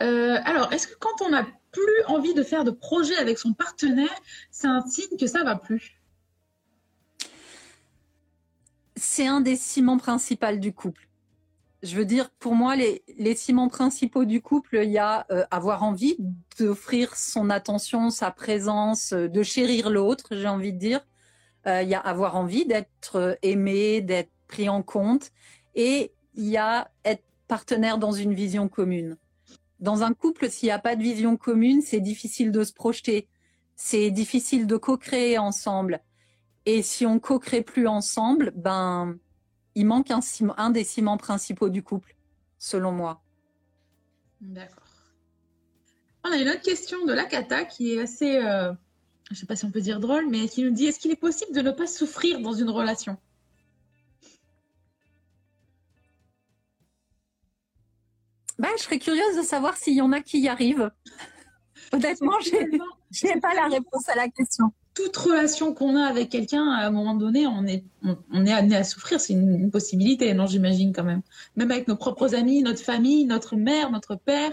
euh, 0.00 0.38
alors 0.44 0.72
est-ce 0.72 0.88
que 0.88 0.98
quand 0.98 1.22
on 1.22 1.30
n'a 1.30 1.46
plus 1.72 2.04
envie 2.06 2.34
de 2.34 2.42
faire 2.42 2.64
de 2.64 2.70
projet 2.70 3.16
avec 3.16 3.38
son 3.38 3.52
partenaire, 3.52 4.14
c'est 4.50 4.66
un 4.66 4.82
signe 4.86 5.16
que 5.18 5.26
ça 5.26 5.44
va 5.44 5.56
plus 5.56 6.00
C'est 8.96 9.26
un 9.26 9.40
des 9.40 9.56
ciments 9.56 9.98
principaux 9.98 10.56
du 10.56 10.72
couple. 10.72 11.08
Je 11.82 11.94
veux 11.96 12.04
dire, 12.04 12.30
pour 12.40 12.54
moi, 12.54 12.74
les, 12.74 13.36
ciments 13.36 13.68
principaux 13.68 14.24
du 14.24 14.40
couple, 14.40 14.80
il 14.82 14.90
y 14.90 14.98
a 14.98 15.26
euh, 15.30 15.44
avoir 15.52 15.84
envie 15.84 16.16
d'offrir 16.58 17.14
son 17.14 17.50
attention, 17.50 18.10
sa 18.10 18.32
présence, 18.32 19.12
de 19.12 19.42
chérir 19.44 19.88
l'autre, 19.88 20.26
j'ai 20.32 20.48
envie 20.48 20.72
de 20.72 20.78
dire. 20.78 21.06
il 21.66 21.88
y 21.88 21.94
a 21.94 22.00
avoir 22.00 22.34
envie 22.34 22.66
d'être 22.66 23.38
aimé, 23.42 24.00
d'être 24.00 24.30
pris 24.48 24.68
en 24.68 24.82
compte. 24.82 25.30
Et 25.76 26.12
il 26.34 26.46
y 26.46 26.56
a 26.56 26.90
être 27.04 27.22
partenaire 27.46 27.98
dans 27.98 28.12
une 28.12 28.34
vision 28.34 28.68
commune. 28.68 29.16
Dans 29.80 30.02
un 30.02 30.12
couple, 30.12 30.50
s'il 30.50 30.66
n'y 30.66 30.72
a 30.72 30.78
pas 30.78 30.96
de 30.96 31.02
vision 31.02 31.36
commune, 31.36 31.82
c'est 31.82 32.00
difficile 32.00 32.50
de 32.50 32.64
se 32.64 32.72
projeter. 32.72 33.28
C'est 33.76 34.10
difficile 34.10 34.66
de 34.66 34.76
co-créer 34.76 35.38
ensemble. 35.38 36.00
Et 36.66 36.82
si 36.82 37.06
on 37.06 37.20
co-crée 37.20 37.62
plus 37.62 37.86
ensemble, 37.86 38.52
ben, 38.56 39.16
il 39.74 39.86
manque 39.86 40.10
un, 40.10 40.70
des 40.70 40.84
ciments 40.84 41.16
principaux 41.16 41.68
du 41.68 41.82
couple, 41.82 42.16
selon 42.58 42.92
moi. 42.92 43.22
D'accord. 44.40 44.82
On 46.24 46.32
a 46.32 46.36
une 46.36 46.48
autre 46.48 46.62
question 46.62 47.06
de 47.06 47.12
Lakata 47.12 47.64
qui 47.64 47.94
est 47.94 48.00
assez, 48.00 48.36
euh, 48.36 48.72
je 49.28 49.34
ne 49.34 49.36
sais 49.36 49.46
pas 49.46 49.56
si 49.56 49.64
on 49.64 49.70
peut 49.70 49.80
dire 49.80 50.00
drôle, 50.00 50.28
mais 50.28 50.48
qui 50.48 50.62
nous 50.64 50.72
dit 50.72 50.86
est-ce 50.86 50.98
qu'il 50.98 51.12
est 51.12 51.16
possible 51.16 51.54
de 51.54 51.62
ne 51.62 51.70
pas 51.70 51.86
souffrir 51.86 52.40
dans 52.40 52.52
une 52.52 52.70
relation? 52.70 53.16
Ben, 58.58 58.68
je 58.76 58.82
serais 58.82 58.98
curieuse 58.98 59.36
de 59.36 59.42
savoir 59.42 59.76
s'il 59.76 59.94
y 59.94 60.02
en 60.02 60.12
a 60.12 60.20
qui 60.20 60.40
y 60.40 60.48
arrivent. 60.48 60.90
Honnêtement, 61.92 62.38
je 62.40 63.26
n'ai 63.26 63.40
pas 63.40 63.54
la 63.54 63.68
réponse 63.68 64.08
à 64.08 64.16
la 64.16 64.28
question. 64.28 64.72
Toute 64.94 65.16
relation 65.16 65.74
qu'on 65.74 65.96
a 65.96 66.04
avec 66.04 66.28
quelqu'un, 66.28 66.68
à 66.72 66.86
un 66.86 66.90
moment 66.90 67.14
donné, 67.14 67.46
on 67.46 67.64
est, 67.66 67.84
on, 68.02 68.44
est 68.44 68.52
amené 68.52 68.76
à 68.76 68.84
souffrir. 68.84 69.20
C'est 69.20 69.32
une, 69.32 69.70
possibilité, 69.70 70.34
non, 70.34 70.46
j'imagine 70.46 70.92
quand 70.92 71.04
même. 71.04 71.22
Même 71.56 71.70
avec 71.70 71.86
nos 71.86 71.96
propres 71.96 72.34
amis, 72.34 72.62
notre 72.62 72.82
famille, 72.82 73.24
notre 73.24 73.54
mère, 73.54 73.90
notre 73.90 74.16
père. 74.16 74.50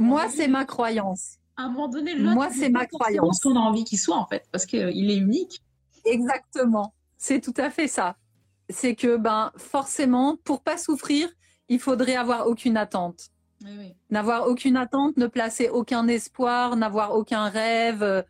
Moi, 0.00 0.28
c'est 0.28 0.48
ma 0.48 0.64
croyance. 0.64 1.36
À 1.56 1.64
un 1.64 1.68
moment 1.68 1.88
donné, 1.88 2.16
moi, 2.16 2.48
c'est 2.50 2.70
ma 2.70 2.86
croyance. 2.86 3.38
qu'on 3.40 3.56
a 3.56 3.60
envie 3.60 3.84
qu'il 3.84 3.98
soit, 3.98 4.16
en 4.16 4.26
fait, 4.26 4.48
parce 4.50 4.66
qu'il 4.66 5.10
est 5.10 5.16
unique. 5.16 5.62
Exactement. 6.04 6.92
C'est 7.18 7.40
tout 7.40 7.54
à 7.56 7.70
fait 7.70 7.88
ça. 7.88 8.16
C'est 8.68 8.96
que, 8.96 9.16
ben, 9.16 9.52
forcément, 9.56 10.36
pour 10.44 10.62
pas 10.62 10.76
souffrir, 10.76 11.28
il 11.72 11.80
faudrait 11.80 12.16
avoir 12.16 12.46
aucune 12.46 12.76
attente. 12.76 13.30
N'avoir 14.10 14.46
aucune 14.46 14.76
attente, 14.76 15.16
ne 15.16 15.26
placer 15.26 15.70
aucun 15.70 16.06
espoir, 16.06 16.76
n'avoir 16.76 17.14
aucun 17.14 17.48
rêve. 17.48 18.02
Euh, 18.02 18.22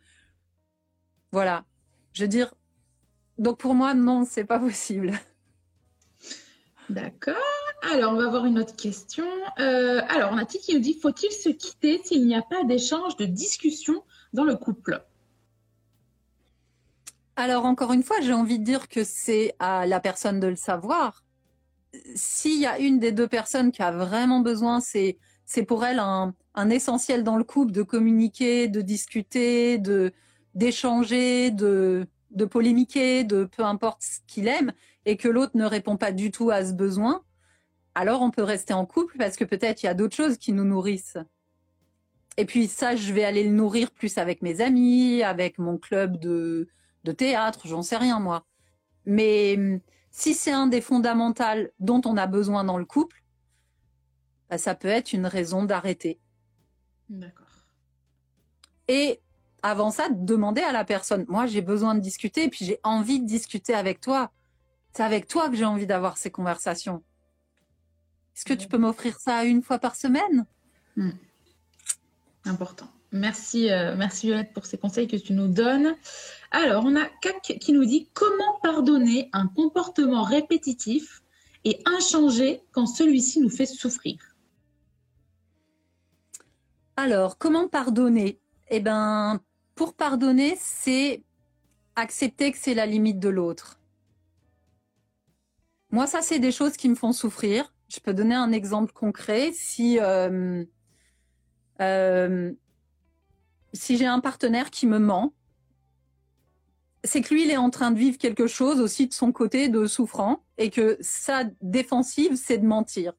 voilà. 1.33 1.65
Je 2.13 2.21
veux 2.21 2.29
dire, 2.29 2.53
donc 3.37 3.57
pour 3.57 3.73
moi, 3.73 3.93
non, 3.95 4.23
c'est 4.25 4.45
pas 4.45 4.59
possible. 4.67 5.11
D'accord. 6.89 7.35
Alors, 7.91 8.13
on 8.13 8.15
va 8.15 8.29
voir 8.29 8.45
une 8.45 8.59
autre 8.59 8.77
question. 8.77 9.27
Euh, 9.59 10.01
alors, 10.07 10.31
on 10.31 10.37
a 10.37 10.45
qui 10.45 10.73
nous 10.73 10.79
dit 10.79 10.97
faut-il 11.01 11.31
se 11.31 11.49
quitter 11.49 12.01
s'il 12.05 12.25
n'y 12.25 12.35
a 12.35 12.43
pas 12.43 12.63
d'échange, 12.63 13.17
de 13.17 13.25
discussion 13.25 14.03
dans 14.31 14.45
le 14.45 14.55
couple? 14.55 15.03
Alors, 17.35 17.65
encore 17.65 17.91
une 17.91 18.03
fois, 18.03 18.21
j'ai 18.21 18.33
envie 18.33 18.59
de 18.59 18.63
dire 18.63 18.87
que 18.87 19.03
c'est 19.03 19.53
à 19.59 19.85
la 19.85 19.99
personne 19.99 20.39
de 20.39 20.47
le 20.47 20.55
savoir 20.55 21.23
s'il 22.15 22.59
y 22.59 22.65
a 22.65 22.79
une 22.79 22.99
des 22.99 23.11
deux 23.11 23.27
personnes 23.27 23.71
qui 23.71 23.81
a 23.81 23.91
vraiment 23.91 24.39
besoin, 24.39 24.79
c'est 24.79 25.17
c'est 25.45 25.63
pour 25.63 25.83
elle 25.85 25.99
un, 25.99 26.33
essentiel 26.69 27.23
dans 27.23 27.35
le 27.35 27.43
couple 27.43 27.71
de 27.71 27.83
communiquer, 27.83 28.67
de 28.67 28.81
discuter, 28.81 29.77
de 29.77 30.13
d'échanger, 30.55 31.51
de 31.51 32.07
de 32.31 32.45
polémiquer, 32.45 33.23
de 33.23 33.45
peu 33.45 33.63
importe 33.63 34.01
ce 34.01 34.19
qu'il 34.27 34.47
aime, 34.47 34.73
et 35.05 35.17
que 35.17 35.27
l'autre 35.27 35.53
ne 35.55 35.65
répond 35.65 35.97
pas 35.97 36.11
du 36.11 36.31
tout 36.31 36.49
à 36.49 36.65
ce 36.65 36.73
besoin, 36.73 37.23
alors 37.95 38.21
on 38.21 38.31
peut 38.31 38.43
rester 38.43 38.73
en 38.73 38.85
couple 38.85 39.17
parce 39.17 39.35
que 39.35 39.43
peut-être 39.43 39.83
il 39.83 39.85
y 39.87 39.89
a 39.89 39.93
d'autres 39.93 40.15
choses 40.15 40.37
qui 40.37 40.53
nous 40.53 40.65
nourrissent. 40.65 41.17
Et 42.37 42.45
puis 42.45 42.67
ça, 42.67 42.95
je 42.95 43.13
vais 43.13 43.23
aller 43.23 43.43
le 43.43 43.51
nourrir 43.51 43.91
plus 43.91 44.17
avec 44.17 44.41
mes 44.41 44.61
amis, 44.61 45.21
avec 45.21 45.59
mon 45.59 45.77
club 45.77 46.17
de, 46.19 46.67
de 47.03 47.11
théâtre, 47.11 47.67
j'en 47.67 47.83
sais 47.83 47.97
rien 47.97 48.19
moi. 48.19 48.45
Mais 49.05 49.79
si 50.13 50.35
c'est 50.35 50.51
un 50.51 50.67
des 50.67 50.79
fondamentaux 50.79 51.67
dont 51.79 52.01
on 52.05 52.15
a 52.17 52.27
besoin 52.27 52.63
dans 52.63 52.77
le 52.77 52.85
couple, 52.85 53.23
bah, 54.49 54.59
ça 54.59 54.75
peut 54.75 54.87
être 54.87 55.11
une 55.11 55.25
raison 55.25 55.63
d'arrêter. 55.65 56.19
D'accord. 57.09 57.47
Et 58.87 59.19
avant 59.63 59.89
ça, 59.89 60.09
demander 60.11 60.61
à 60.61 60.71
la 60.71 60.85
personne, 60.85 61.25
moi 61.27 61.47
j'ai 61.47 61.61
besoin 61.61 61.95
de 61.95 61.99
discuter, 61.99 62.47
puis 62.47 62.63
j'ai 62.63 62.79
envie 62.83 63.19
de 63.19 63.25
discuter 63.25 63.73
avec 63.73 64.01
toi. 64.01 64.31
C'est 64.93 65.01
avec 65.01 65.27
toi 65.27 65.49
que 65.49 65.55
j'ai 65.55 65.65
envie 65.65 65.87
d'avoir 65.87 66.17
ces 66.17 66.29
conversations. 66.29 67.03
Est-ce 68.35 68.45
que 68.45 68.53
tu 68.53 68.67
peux 68.67 68.77
m'offrir 68.77 69.19
ça 69.19 69.43
une 69.45 69.63
fois 69.63 69.79
par 69.79 69.95
semaine? 69.95 70.45
Hmm. 70.95 71.11
Important. 72.45 72.87
Merci, 73.13 73.71
euh, 73.71 73.95
merci 73.95 74.25
Violette 74.25 74.53
pour 74.53 74.65
ces 74.65 74.79
conseils 74.79 75.07
que 75.07 75.15
tu 75.15 75.33
nous 75.33 75.47
donnes. 75.47 75.95
Alors, 76.49 76.83
on 76.83 76.95
a 76.95 77.05
Kak 77.21 77.59
qui 77.61 77.71
nous 77.71 77.85
dit 77.85 78.09
comment 78.13 78.59
pardonner 78.63 79.29
un 79.33 79.47
comportement 79.47 80.23
répétitif 80.23 81.21
et 81.63 81.79
inchangé 81.85 82.63
quand 82.71 82.87
celui-ci 82.87 83.39
nous 83.39 83.51
fait 83.51 83.67
souffrir. 83.67 84.17
Alors, 86.97 87.37
comment 87.37 87.67
pardonner? 87.67 88.39
Eh 88.69 88.79
bien, 88.79 89.39
pour 89.75 89.93
pardonner, 89.93 90.57
c'est 90.59 91.21
accepter 91.95 92.51
que 92.51 92.57
c'est 92.57 92.73
la 92.73 92.87
limite 92.87 93.19
de 93.19 93.29
l'autre. 93.29 93.79
Moi, 95.91 96.07
ça, 96.07 96.23
c'est 96.23 96.39
des 96.39 96.51
choses 96.51 96.77
qui 96.77 96.89
me 96.89 96.95
font 96.95 97.13
souffrir. 97.13 97.71
Je 97.89 97.99
peux 97.99 98.15
donner 98.15 98.33
un 98.33 98.51
exemple 98.51 98.91
concret. 98.91 99.51
Si 99.53 99.99
euh, 99.99 100.65
euh, 101.79 102.51
si 103.73 103.97
j'ai 103.97 104.05
un 104.05 104.19
partenaire 104.19 104.69
qui 104.69 104.87
me 104.87 104.99
ment, 104.99 105.33
c'est 107.03 107.21
que 107.21 107.33
lui, 107.33 107.43
il 107.43 107.51
est 107.51 107.57
en 107.57 107.69
train 107.69 107.91
de 107.91 107.99
vivre 107.99 108.17
quelque 108.17 108.47
chose 108.47 108.79
aussi 108.79 109.07
de 109.07 109.13
son 109.13 109.31
côté 109.31 109.67
de 109.67 109.85
souffrant 109.85 110.45
et 110.57 110.69
que 110.69 110.97
sa 111.01 111.43
défensive, 111.61 112.35
c'est 112.35 112.59
de 112.59 112.65
mentir. 112.65 113.13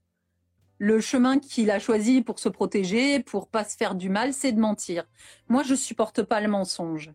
Le 0.78 1.00
chemin 1.00 1.38
qu'il 1.38 1.70
a 1.70 1.78
choisi 1.78 2.22
pour 2.22 2.38
se 2.38 2.48
protéger, 2.48 3.20
pour 3.20 3.48
pas 3.48 3.64
se 3.64 3.76
faire 3.76 3.94
du 3.94 4.08
mal, 4.08 4.32
c'est 4.32 4.52
de 4.52 4.60
mentir. 4.60 5.04
Moi, 5.48 5.62
je 5.62 5.74
supporte 5.74 6.22
pas 6.22 6.40
le 6.40 6.48
mensonge. 6.48 7.12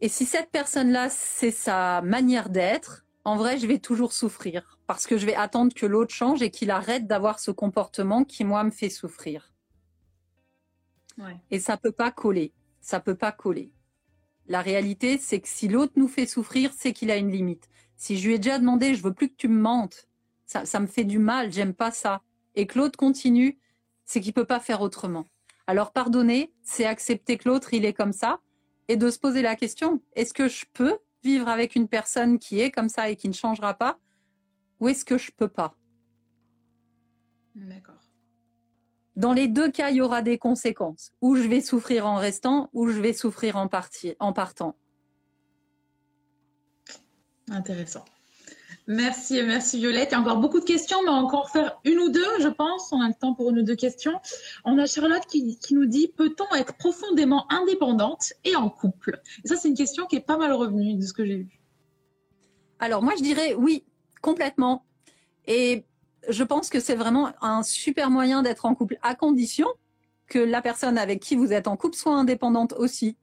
Et 0.00 0.08
si 0.08 0.24
cette 0.24 0.50
personne-là, 0.50 1.10
c'est 1.10 1.50
sa 1.50 2.00
manière 2.00 2.48
d'être, 2.48 3.04
en 3.24 3.36
vrai, 3.36 3.58
je 3.58 3.66
vais 3.66 3.78
toujours 3.78 4.12
souffrir 4.12 4.78
parce 4.86 5.06
que 5.06 5.18
je 5.18 5.26
vais 5.26 5.34
attendre 5.34 5.74
que 5.74 5.84
l'autre 5.84 6.14
change 6.14 6.42
et 6.42 6.50
qu'il 6.50 6.70
arrête 6.70 7.06
d'avoir 7.06 7.38
ce 7.38 7.50
comportement 7.50 8.24
qui, 8.24 8.44
moi, 8.44 8.64
me 8.64 8.70
fait 8.70 8.88
souffrir. 8.88 9.49
Et 11.50 11.60
ça 11.60 11.76
peut 11.76 11.92
pas 11.92 12.10
coller. 12.10 12.52
Ça 12.80 13.00
peut 13.00 13.14
pas 13.14 13.32
coller. 13.32 13.70
La 14.46 14.62
réalité, 14.62 15.18
c'est 15.18 15.40
que 15.40 15.48
si 15.48 15.68
l'autre 15.68 15.92
nous 15.96 16.08
fait 16.08 16.26
souffrir, 16.26 16.72
c'est 16.72 16.92
qu'il 16.92 17.10
a 17.10 17.16
une 17.16 17.30
limite. 17.30 17.68
Si 17.96 18.16
je 18.16 18.26
lui 18.26 18.34
ai 18.34 18.38
déjà 18.38 18.58
demandé, 18.58 18.94
je 18.94 19.02
veux 19.02 19.12
plus 19.12 19.28
que 19.28 19.36
tu 19.36 19.48
me 19.48 19.60
mentes, 19.60 20.08
ça, 20.46 20.64
ça 20.64 20.80
me 20.80 20.86
fait 20.86 21.04
du 21.04 21.18
mal, 21.18 21.52
j'aime 21.52 21.74
pas 21.74 21.90
ça, 21.90 22.22
et 22.54 22.66
que 22.66 22.78
l'autre 22.78 22.96
continue, 22.96 23.58
c'est 24.06 24.20
qu'il 24.20 24.32
peut 24.32 24.46
pas 24.46 24.58
faire 24.58 24.80
autrement. 24.80 25.26
Alors 25.66 25.92
pardonner, 25.92 26.52
c'est 26.62 26.86
accepter 26.86 27.36
que 27.36 27.48
l'autre, 27.48 27.74
il 27.74 27.84
est 27.84 27.92
comme 27.92 28.12
ça, 28.12 28.40
et 28.88 28.96
de 28.96 29.08
se 29.10 29.18
poser 29.20 29.42
la 29.42 29.54
question, 29.54 30.02
est-ce 30.14 30.34
que 30.34 30.48
je 30.48 30.64
peux 30.72 30.98
vivre 31.22 31.48
avec 31.48 31.76
une 31.76 31.86
personne 31.86 32.38
qui 32.38 32.60
est 32.60 32.72
comme 32.72 32.88
ça 32.88 33.08
et 33.08 33.16
qui 33.16 33.28
ne 33.28 33.34
changera 33.34 33.74
pas 33.74 33.98
ou 34.80 34.88
est-ce 34.88 35.04
que 35.04 35.18
je 35.18 35.30
peux 35.30 35.48
pas? 35.48 35.76
D'accord. 37.54 37.99
Dans 39.16 39.32
les 39.32 39.48
deux 39.48 39.70
cas, 39.70 39.90
il 39.90 39.96
y 39.96 40.00
aura 40.00 40.22
des 40.22 40.38
conséquences. 40.38 41.12
Ou 41.20 41.36
je 41.36 41.42
vais 41.42 41.60
souffrir 41.60 42.06
en 42.06 42.16
restant, 42.16 42.70
ou 42.72 42.88
je 42.88 43.00
vais 43.00 43.12
souffrir 43.12 43.56
en, 43.56 43.68
en 44.20 44.32
partant. 44.32 44.76
Intéressant. 47.50 48.04
Merci, 48.86 49.40
merci 49.44 49.78
Violette. 49.78 50.08
Il 50.10 50.14
y 50.14 50.16
a 50.16 50.20
encore 50.20 50.38
beaucoup 50.38 50.58
de 50.58 50.64
questions, 50.64 50.98
mais 51.04 51.10
on 51.10 51.14
va 51.14 51.18
encore 51.20 51.50
faire 51.50 51.78
une 51.84 51.98
ou 51.98 52.08
deux, 52.08 52.40
je 52.40 52.48
pense. 52.48 52.92
On 52.92 53.00
a 53.00 53.06
le 53.06 53.14
temps 53.14 53.34
pour 53.34 53.50
une 53.50 53.60
ou 53.60 53.62
deux 53.62 53.76
questions. 53.76 54.20
On 54.64 54.78
a 54.78 54.86
Charlotte 54.86 55.24
qui, 55.26 55.58
nous 55.70 55.86
dit 55.86 56.08
peut-on 56.08 56.52
être 56.56 56.74
profondément 56.74 57.46
indépendante 57.52 58.32
et 58.44 58.56
en 58.56 58.68
couple? 58.68 59.20
Et 59.44 59.48
Ça, 59.48 59.56
c'est 59.56 59.68
une 59.68 59.76
question 59.76 60.06
qui 60.06 60.16
est 60.16 60.26
pas 60.26 60.38
mal 60.38 60.52
revenue 60.52 60.96
de 60.96 61.02
ce 61.02 61.12
que 61.12 61.24
j'ai 61.24 61.36
vu. 61.36 61.60
Alors, 62.80 63.02
moi, 63.02 63.12
je 63.16 63.22
dirais 63.22 63.54
oui, 63.54 63.84
complètement. 64.22 64.84
Et 65.46 65.84
je 66.28 66.44
pense 66.44 66.68
que 66.68 66.80
c'est 66.80 66.94
vraiment 66.94 67.30
un 67.40 67.62
super 67.62 68.10
moyen 68.10 68.42
d'être 68.42 68.66
en 68.66 68.74
couple, 68.74 68.98
à 69.02 69.14
condition 69.14 69.66
que 70.26 70.38
la 70.38 70.62
personne 70.62 70.98
avec 70.98 71.20
qui 71.20 71.36
vous 71.36 71.52
êtes 71.52 71.66
en 71.66 71.76
couple 71.76 71.96
soit 71.96 72.14
indépendante 72.14 72.72
aussi. 72.74 73.16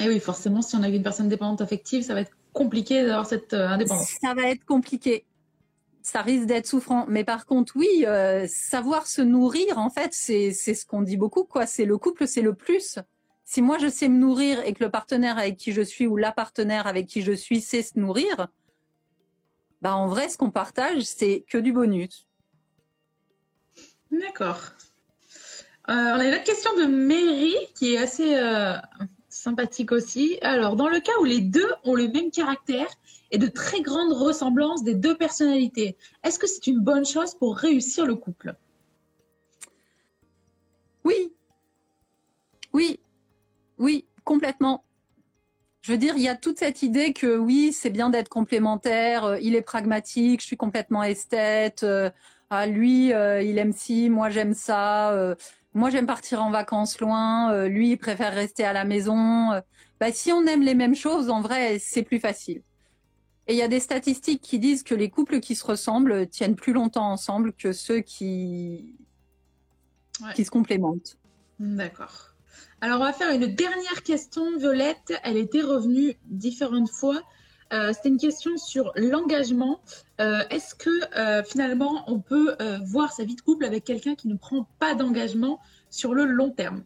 Et 0.00 0.06
oui, 0.08 0.20
forcément, 0.20 0.62
si 0.62 0.76
on 0.76 0.82
a 0.82 0.88
une 0.88 1.02
personne 1.02 1.28
dépendante 1.28 1.60
affective, 1.60 2.04
ça 2.04 2.14
va 2.14 2.20
être 2.20 2.36
compliqué 2.52 3.04
d'avoir 3.04 3.26
cette 3.26 3.54
euh, 3.54 3.68
indépendance. 3.68 4.16
Ça 4.22 4.34
va 4.34 4.42
être 4.48 4.64
compliqué. 4.64 5.24
Ça 6.02 6.22
risque 6.22 6.46
d'être 6.46 6.66
souffrant. 6.66 7.06
Mais 7.08 7.24
par 7.24 7.44
contre, 7.44 7.74
oui, 7.76 8.04
euh, 8.06 8.46
savoir 8.48 9.06
se 9.06 9.20
nourrir, 9.20 9.78
en 9.78 9.90
fait, 9.90 10.12
c'est 10.12 10.52
ce 10.52 10.86
qu'on 10.86 11.02
dit 11.02 11.16
beaucoup, 11.16 11.44
quoi. 11.44 11.66
C'est 11.66 11.84
le 11.84 11.98
couple, 11.98 12.26
c'est 12.26 12.42
le 12.42 12.54
plus. 12.54 12.98
Si 13.44 13.62
moi 13.62 13.78
je 13.78 13.88
sais 13.88 14.08
me 14.08 14.16
nourrir 14.16 14.60
et 14.64 14.72
que 14.74 14.84
le 14.84 14.90
partenaire 14.90 15.36
avec 15.36 15.56
qui 15.56 15.72
je 15.72 15.82
suis 15.82 16.06
ou 16.06 16.16
la 16.16 16.30
partenaire 16.30 16.86
avec 16.86 17.08
qui 17.08 17.20
je 17.20 17.32
suis 17.32 17.60
sait 17.60 17.82
se 17.82 17.98
nourrir, 17.98 18.46
bah 19.82 19.94
en 19.94 20.06
vrai, 20.06 20.28
ce 20.28 20.36
qu'on 20.36 20.50
partage, 20.50 21.02
c'est 21.02 21.44
que 21.48 21.58
du 21.58 21.72
bonus. 21.72 22.26
D'accord. 24.10 24.60
Euh, 25.88 25.92
on 25.92 26.20
a 26.20 26.24
une 26.24 26.34
autre 26.34 26.44
question 26.44 26.74
de 26.76 26.84
Mary 26.84 27.54
qui 27.74 27.94
est 27.94 27.98
assez 27.98 28.36
sympathique 29.28 29.92
aussi. 29.92 30.38
Alors, 30.42 30.76
dans 30.76 30.88
le 30.88 31.00
cas 31.00 31.12
où 31.20 31.24
les 31.24 31.40
deux 31.40 31.72
ont 31.84 31.94
le 31.94 32.08
même 32.08 32.30
caractère 32.30 32.88
et 33.30 33.38
de 33.38 33.46
très 33.46 33.80
grandes 33.80 34.12
ressemblances 34.12 34.84
des 34.84 34.94
deux 34.94 35.16
personnalités, 35.16 35.96
est-ce 36.22 36.38
que 36.38 36.46
c'est 36.46 36.66
une 36.66 36.80
bonne 36.80 37.06
chose 37.06 37.34
pour 37.34 37.56
réussir 37.56 38.06
le 38.06 38.16
couple? 38.16 38.54
Oui. 41.04 41.32
Oui. 42.72 43.00
Oui, 43.78 44.04
complètement. 44.24 44.84
Je 45.82 45.92
veux 45.92 45.98
dire, 45.98 46.14
il 46.16 46.22
y 46.22 46.28
a 46.28 46.36
toute 46.36 46.58
cette 46.58 46.82
idée 46.82 47.12
que 47.12 47.36
oui, 47.36 47.72
c'est 47.72 47.90
bien 47.90 48.10
d'être 48.10 48.28
complémentaire, 48.28 49.24
euh, 49.24 49.38
il 49.40 49.54
est 49.54 49.62
pragmatique, 49.62 50.40
je 50.40 50.46
suis 50.46 50.56
complètement 50.56 51.02
esthète, 51.02 51.84
euh, 51.84 52.10
ah, 52.50 52.66
lui, 52.66 53.12
euh, 53.12 53.42
il 53.42 53.58
aime 53.58 53.72
ci, 53.72 54.10
moi 54.10 54.28
j'aime 54.28 54.54
ça 54.54 55.36
moi 55.74 55.90
j'aime 55.90 56.06
partir 56.06 56.42
en 56.42 56.50
vacances 56.50 57.00
loin, 57.00 57.52
euh, 57.52 57.68
lui 57.68 57.92
il 57.92 57.96
préfère 57.96 58.32
rester 58.32 58.64
à 58.64 58.72
la 58.72 58.84
maison. 58.84 59.52
Euh, 59.52 59.60
bah, 60.00 60.12
si 60.12 60.32
on 60.32 60.44
aime 60.46 60.62
les 60.62 60.74
mêmes 60.74 60.94
choses, 60.94 61.30
en 61.30 61.40
vrai, 61.40 61.78
c'est 61.78 62.02
plus 62.02 62.20
facile. 62.20 62.62
Et 63.46 63.54
il 63.54 63.56
y 63.56 63.62
a 63.62 63.68
des 63.68 63.80
statistiques 63.80 64.42
qui 64.42 64.58
disent 64.58 64.82
que 64.82 64.94
les 64.94 65.10
couples 65.10 65.40
qui 65.40 65.54
se 65.54 65.64
ressemblent 65.64 66.28
tiennent 66.28 66.56
plus 66.56 66.72
longtemps 66.72 67.10
ensemble 67.10 67.52
que 67.52 67.72
ceux 67.72 68.00
qui, 68.00 68.96
qui 70.34 70.44
se 70.44 70.50
complémentent. 70.50 71.18
D'accord. 71.58 72.29
Alors 72.80 73.00
on 73.00 73.04
va 73.04 73.12
faire 73.12 73.30
une 73.30 73.46
dernière 73.46 74.02
question, 74.02 74.56
Violette. 74.58 75.12
Elle 75.22 75.36
était 75.36 75.62
revenue 75.62 76.16
différentes 76.26 76.90
fois. 76.90 77.22
Euh, 77.72 77.92
C'était 77.92 78.08
une 78.08 78.18
question 78.18 78.56
sur 78.56 78.92
l'engagement. 78.96 79.80
Euh, 80.20 80.42
est-ce 80.50 80.74
que 80.74 80.90
euh, 81.16 81.42
finalement 81.44 82.04
on 82.08 82.20
peut 82.20 82.56
voir 82.84 83.12
sa 83.12 83.24
vie 83.24 83.36
de 83.36 83.40
couple 83.40 83.64
avec 83.64 83.84
quelqu'un 83.84 84.14
qui 84.14 84.28
ne 84.28 84.36
prend 84.36 84.66
pas 84.78 84.94
d'engagement 84.94 85.60
sur 85.88 86.14
le 86.14 86.24
long 86.24 86.50
terme? 86.50 86.82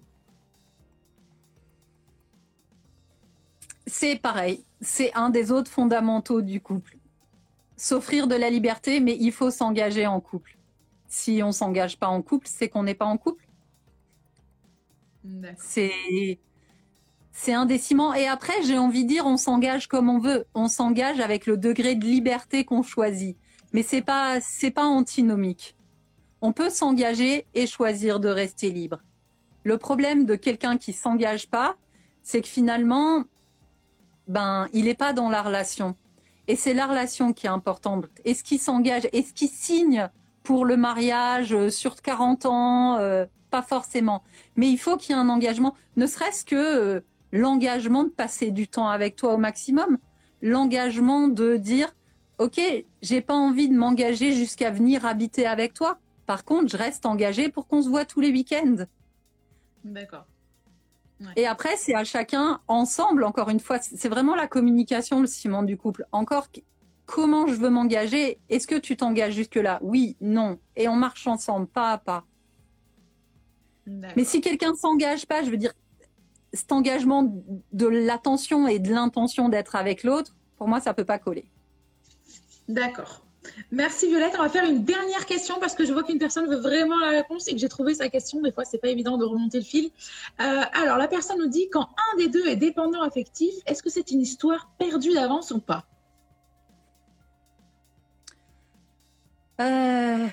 C'est 3.87 4.17
pareil, 4.17 4.65
c'est 4.81 5.15
un 5.15 5.31
des 5.31 5.53
autres 5.53 5.71
fondamentaux 5.71 6.43
du 6.43 6.61
couple. 6.61 6.97
S'offrir 7.77 8.27
de 8.27 8.35
la 8.35 8.51
liberté, 8.51 9.01
mais 9.01 9.17
il 9.21 9.31
faut 9.31 9.51
s'engager 9.51 10.07
en 10.07 10.21
couple. 10.21 10.57
Si 11.07 11.43
on 11.43 11.53
s'engage 11.53 11.99
pas 11.99 12.09
en 12.09 12.23
couple, 12.23 12.49
c'est 12.51 12.69
qu'on 12.69 12.83
n'est 12.83 12.95
pas 12.95 13.05
en 13.05 13.19
couple. 13.19 13.44
C'est 15.59 16.39
c'est 17.35 17.53
un. 17.53 17.67
Et 18.15 18.27
après, 18.29 18.63
j'ai 18.63 18.79
envie 18.79 19.03
de 19.03 19.09
dire, 19.09 19.27
on 19.27 19.37
s'engage 19.37 19.89
comme 19.89 20.09
on 20.09 20.19
veut. 20.19 20.47
On 20.55 20.69
s'engage 20.69 21.19
avec 21.19 21.47
le 21.47 21.57
degré 21.57 21.97
de 21.97 22.05
liberté 22.05 22.65
qu'on 22.65 22.83
choisit. 22.83 23.37
Mais 23.73 23.83
c'est 23.83 24.03
pas, 24.03 24.41
c'est 24.41 24.71
pas 24.71 24.85
antinomique. 24.85 25.77
On 26.41 26.53
peut 26.53 26.71
s'engager 26.71 27.47
et 27.55 27.67
choisir 27.67 28.21
de 28.21 28.29
rester 28.29 28.71
libre. 28.71 29.03
Le 29.65 29.79
problème 29.79 30.27
de 30.27 30.37
quelqu'un 30.37 30.79
qui 30.79 30.93
s'engage 30.93 31.51
pas, 31.51 31.77
c'est 32.23 32.41
que 32.41 32.49
finalement, 32.49 33.25
ben, 34.29 34.69
il 34.73 34.85
n'est 34.85 34.95
pas 34.95 35.13
dans 35.13 35.29
la 35.29 35.43
relation. 35.43 35.97
Et 36.47 36.55
c'est 36.55 36.75
la 36.75 36.87
relation 36.87 37.33
qui 37.33 37.47
est 37.47 37.51
importante. 37.51 38.07
Est-ce 38.25 38.45
qu'il 38.45 38.61
s'engage? 38.61 39.09
Est-ce 39.13 39.33
qu'il 39.33 39.49
signe 39.49 40.09
pour 40.45 40.65
le 40.67 40.77
mariage 40.77 41.53
euh, 41.53 41.71
sur 41.71 42.01
40 42.01 42.47
ans 42.47 42.99
euh, 42.99 43.25
Pas 43.55 43.63
forcément. 43.63 44.25
Mais 44.57 44.69
il 44.69 44.79
faut 44.79 44.97
qu'il 44.97 45.15
y 45.15 45.17
ait 45.17 45.23
un 45.23 45.29
engagement, 45.29 45.77
ne 45.97 46.09
serait-ce 46.09 46.45
que 46.45 46.57
euh, 46.57 47.01
l'engagement 47.31 48.03
de 48.03 48.09
passer 48.09 48.51
du 48.51 48.67
temps 48.67 48.89
avec 48.89 49.15
toi 49.15 49.35
au 49.35 49.37
maximum, 49.37 49.99
l'engagement 50.43 51.29
de 51.29 51.57
dire 51.57 51.95
OK, 52.39 52.61
j'ai 53.01 53.21
pas 53.21 53.35
envie 53.35 53.69
de 53.69 53.77
m'engager 53.77 54.33
jusqu'à 54.33 54.73
venir 54.73 55.07
habiter 55.07 55.47
avec 55.47 55.73
toi. 55.73 55.99
Par 56.27 56.45
contre, 56.45 56.69
je 56.69 56.77
reste 56.77 57.07
engagée 57.07 57.49
pour 57.49 57.69
qu'on 57.69 57.81
se 57.81 57.89
voit 57.89 58.05
tous 58.05 58.21
les 58.21 58.33
week-ends. 58.33 58.87
D'accord. 59.85 60.27
Et 61.37 61.47
après, 61.47 61.77
c'est 61.77 61.95
à 61.95 62.03
chacun 62.03 62.61
ensemble, 62.67 63.23
encore 63.23 63.51
une 63.51 63.61
fois, 63.61 63.79
c'est 63.81 64.09
vraiment 64.09 64.35
la 64.35 64.49
communication, 64.49 65.21
le 65.21 65.29
ciment 65.29 65.63
du 65.63 65.77
couple. 65.77 66.09
Encore, 66.11 66.49
comment 67.07 67.47
je 67.47 67.55
veux 67.55 67.71
m'engager? 67.71 68.41
Est-ce 68.49 68.67
que 68.67 68.75
tu 68.75 68.97
t'engages 68.97 69.35
jusque-là? 69.35 69.79
Oui, 69.81 70.17
non. 70.21 70.59
Et 70.75 70.89
on 70.89 70.97
marche 70.97 71.29
ensemble, 71.29 71.69
pas 71.69 71.93
à 71.93 71.99
pas. 71.99 72.25
Mais 73.87 74.25
si 74.25 74.41
quelqu'un 74.41 74.75
s'engage 74.75 75.27
pas, 75.27 75.43
je 75.43 75.51
veux 75.51 75.57
dire, 75.57 75.73
cet 76.53 76.73
engagement 76.73 77.43
de 77.73 77.87
l'attention 77.87 78.69
et 78.69 78.79
de 78.79 78.91
l'intention 78.91 79.49
d'être 79.49 79.77
avec 79.77 80.05
l'autre, 80.05 80.35
pour 80.57 80.69
moi, 80.69 80.81
ça 80.81 80.95
peut 80.95 81.05
pas 81.05 81.19
coller. 81.19 81.47
D'accord. 82.69 83.25
Merci 83.71 84.07
Violette. 84.07 84.35
On 84.39 84.43
va 84.43 84.49
faire 84.49 84.65
une 84.65 84.85
dernière 84.85 85.27
question 85.27 85.57
parce 85.61 85.75
que 85.75 85.85
je 85.85 85.93
vois 85.93 86.03
qu'une 86.03 86.19
personne 86.19 86.49
veut 86.49 86.61
vraiment 86.61 86.99
la 86.99 87.11
réponse 87.11 87.47
et 87.49 87.53
que 87.53 87.59
j'ai 87.59 87.69
trouvé 87.69 87.95
sa 87.95 88.09
question. 88.09 88.41
Des 88.41 88.53
fois, 88.53 88.65
c'est 88.65 88.79
pas 88.79 88.89
évident 88.89 89.19
de 89.19 89.25
remonter 89.25 89.59
le 89.59 89.65
fil. 89.65 89.91
Euh, 90.41 90.63
alors, 90.73 90.97
la 90.97 91.09
personne 91.09 91.39
nous 91.39 91.49
dit 91.49 91.69
quand 91.71 91.89
un 92.13 92.17
des 92.17 92.29
deux 92.29 92.47
est 92.47 92.57
dépendant 92.57 93.03
affectif, 93.03 93.55
est-ce 93.67 93.83
que 93.83 93.91
c'est 93.91 94.11
une 94.11 94.21
histoire 94.21 94.71
perdue 94.79 95.13
d'avance 95.13 95.51
ou 95.51 95.61
pas? 95.61 95.85
Euh, 99.61 100.27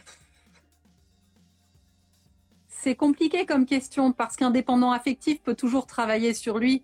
c'est 2.82 2.96
compliqué 2.96 3.46
comme 3.46 3.68
question 3.68 4.12
parce 4.12 4.36
qu'un 4.36 4.50
dépendant 4.50 4.92
affectif 4.92 5.40
peut 5.44 5.54
toujours 5.54 5.86
travailler 5.86 6.34
sur 6.34 6.58
lui. 6.58 6.84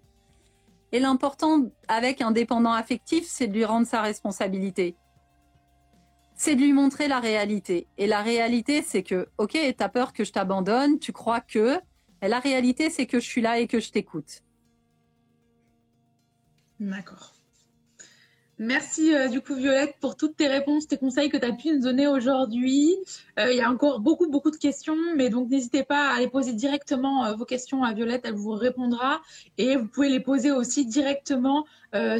Et 0.92 1.00
l'important 1.00 1.64
avec 1.88 2.22
un 2.22 2.30
dépendant 2.30 2.72
affectif, 2.72 3.26
c'est 3.28 3.48
de 3.48 3.54
lui 3.54 3.66
rendre 3.66 3.88
sa 3.88 4.04
responsabilité. 4.04 4.96
C'est 6.36 6.54
de 6.54 6.62
lui 6.62 6.72
montrer 6.72 7.08
la 7.08 7.20
réalité. 7.20 7.88
Et 7.98 8.06
la 8.06 8.22
réalité, 8.22 8.84
c'est 8.84 9.02
que, 9.02 9.28
ok, 9.40 9.58
t'as 9.76 9.90
peur 9.90 10.14
que 10.14 10.24
je 10.24 10.32
t'abandonne, 10.32 11.00
tu 11.00 11.12
crois 11.12 11.42
que, 11.42 11.80
la 12.22 12.40
réalité, 12.40 12.92
c'est 12.92 13.08
que 13.08 13.20
je 13.20 13.26
suis 13.26 13.42
là 13.42 13.60
et 13.60 13.66
que 13.66 13.80
je 13.80 13.92
t'écoute. 13.92 14.44
D'accord. 16.80 17.37
Merci 18.60 19.14
euh, 19.14 19.28
du 19.28 19.40
coup 19.40 19.54
Violette 19.54 19.98
pour 20.00 20.18
toutes 20.18 20.36
tes 20.36 20.48
réponses, 20.48 20.88
tes 20.88 20.98
conseils 20.98 21.30
que 21.30 21.38
tu 21.38 21.46
as 21.46 21.52
pu 21.52 21.72
nous 21.72 21.82
donner 21.82 22.08
aujourd'hui. 22.08 22.96
Euh, 23.38 23.52
il 23.52 23.58
y 23.58 23.62
a 23.62 23.70
encore 23.70 24.00
beaucoup 24.00 24.28
beaucoup 24.28 24.50
de 24.50 24.56
questions, 24.56 24.98
mais 25.16 25.30
donc 25.30 25.50
n'hésitez 25.50 25.84
pas 25.84 26.10
à 26.10 26.20
les 26.20 26.28
poser 26.28 26.54
directement 26.54 27.26
euh, 27.26 27.36
vos 27.36 27.46
questions 27.46 27.84
à 27.84 27.94
Violette, 27.94 28.24
elle 28.26 28.34
vous 28.34 28.54
répondra 28.54 29.22
et 29.60 29.76
vous 29.76 29.86
pouvez 29.86 30.10
les 30.10 30.20
poser 30.20 30.52
aussi 30.52 30.86
directement 30.86 31.66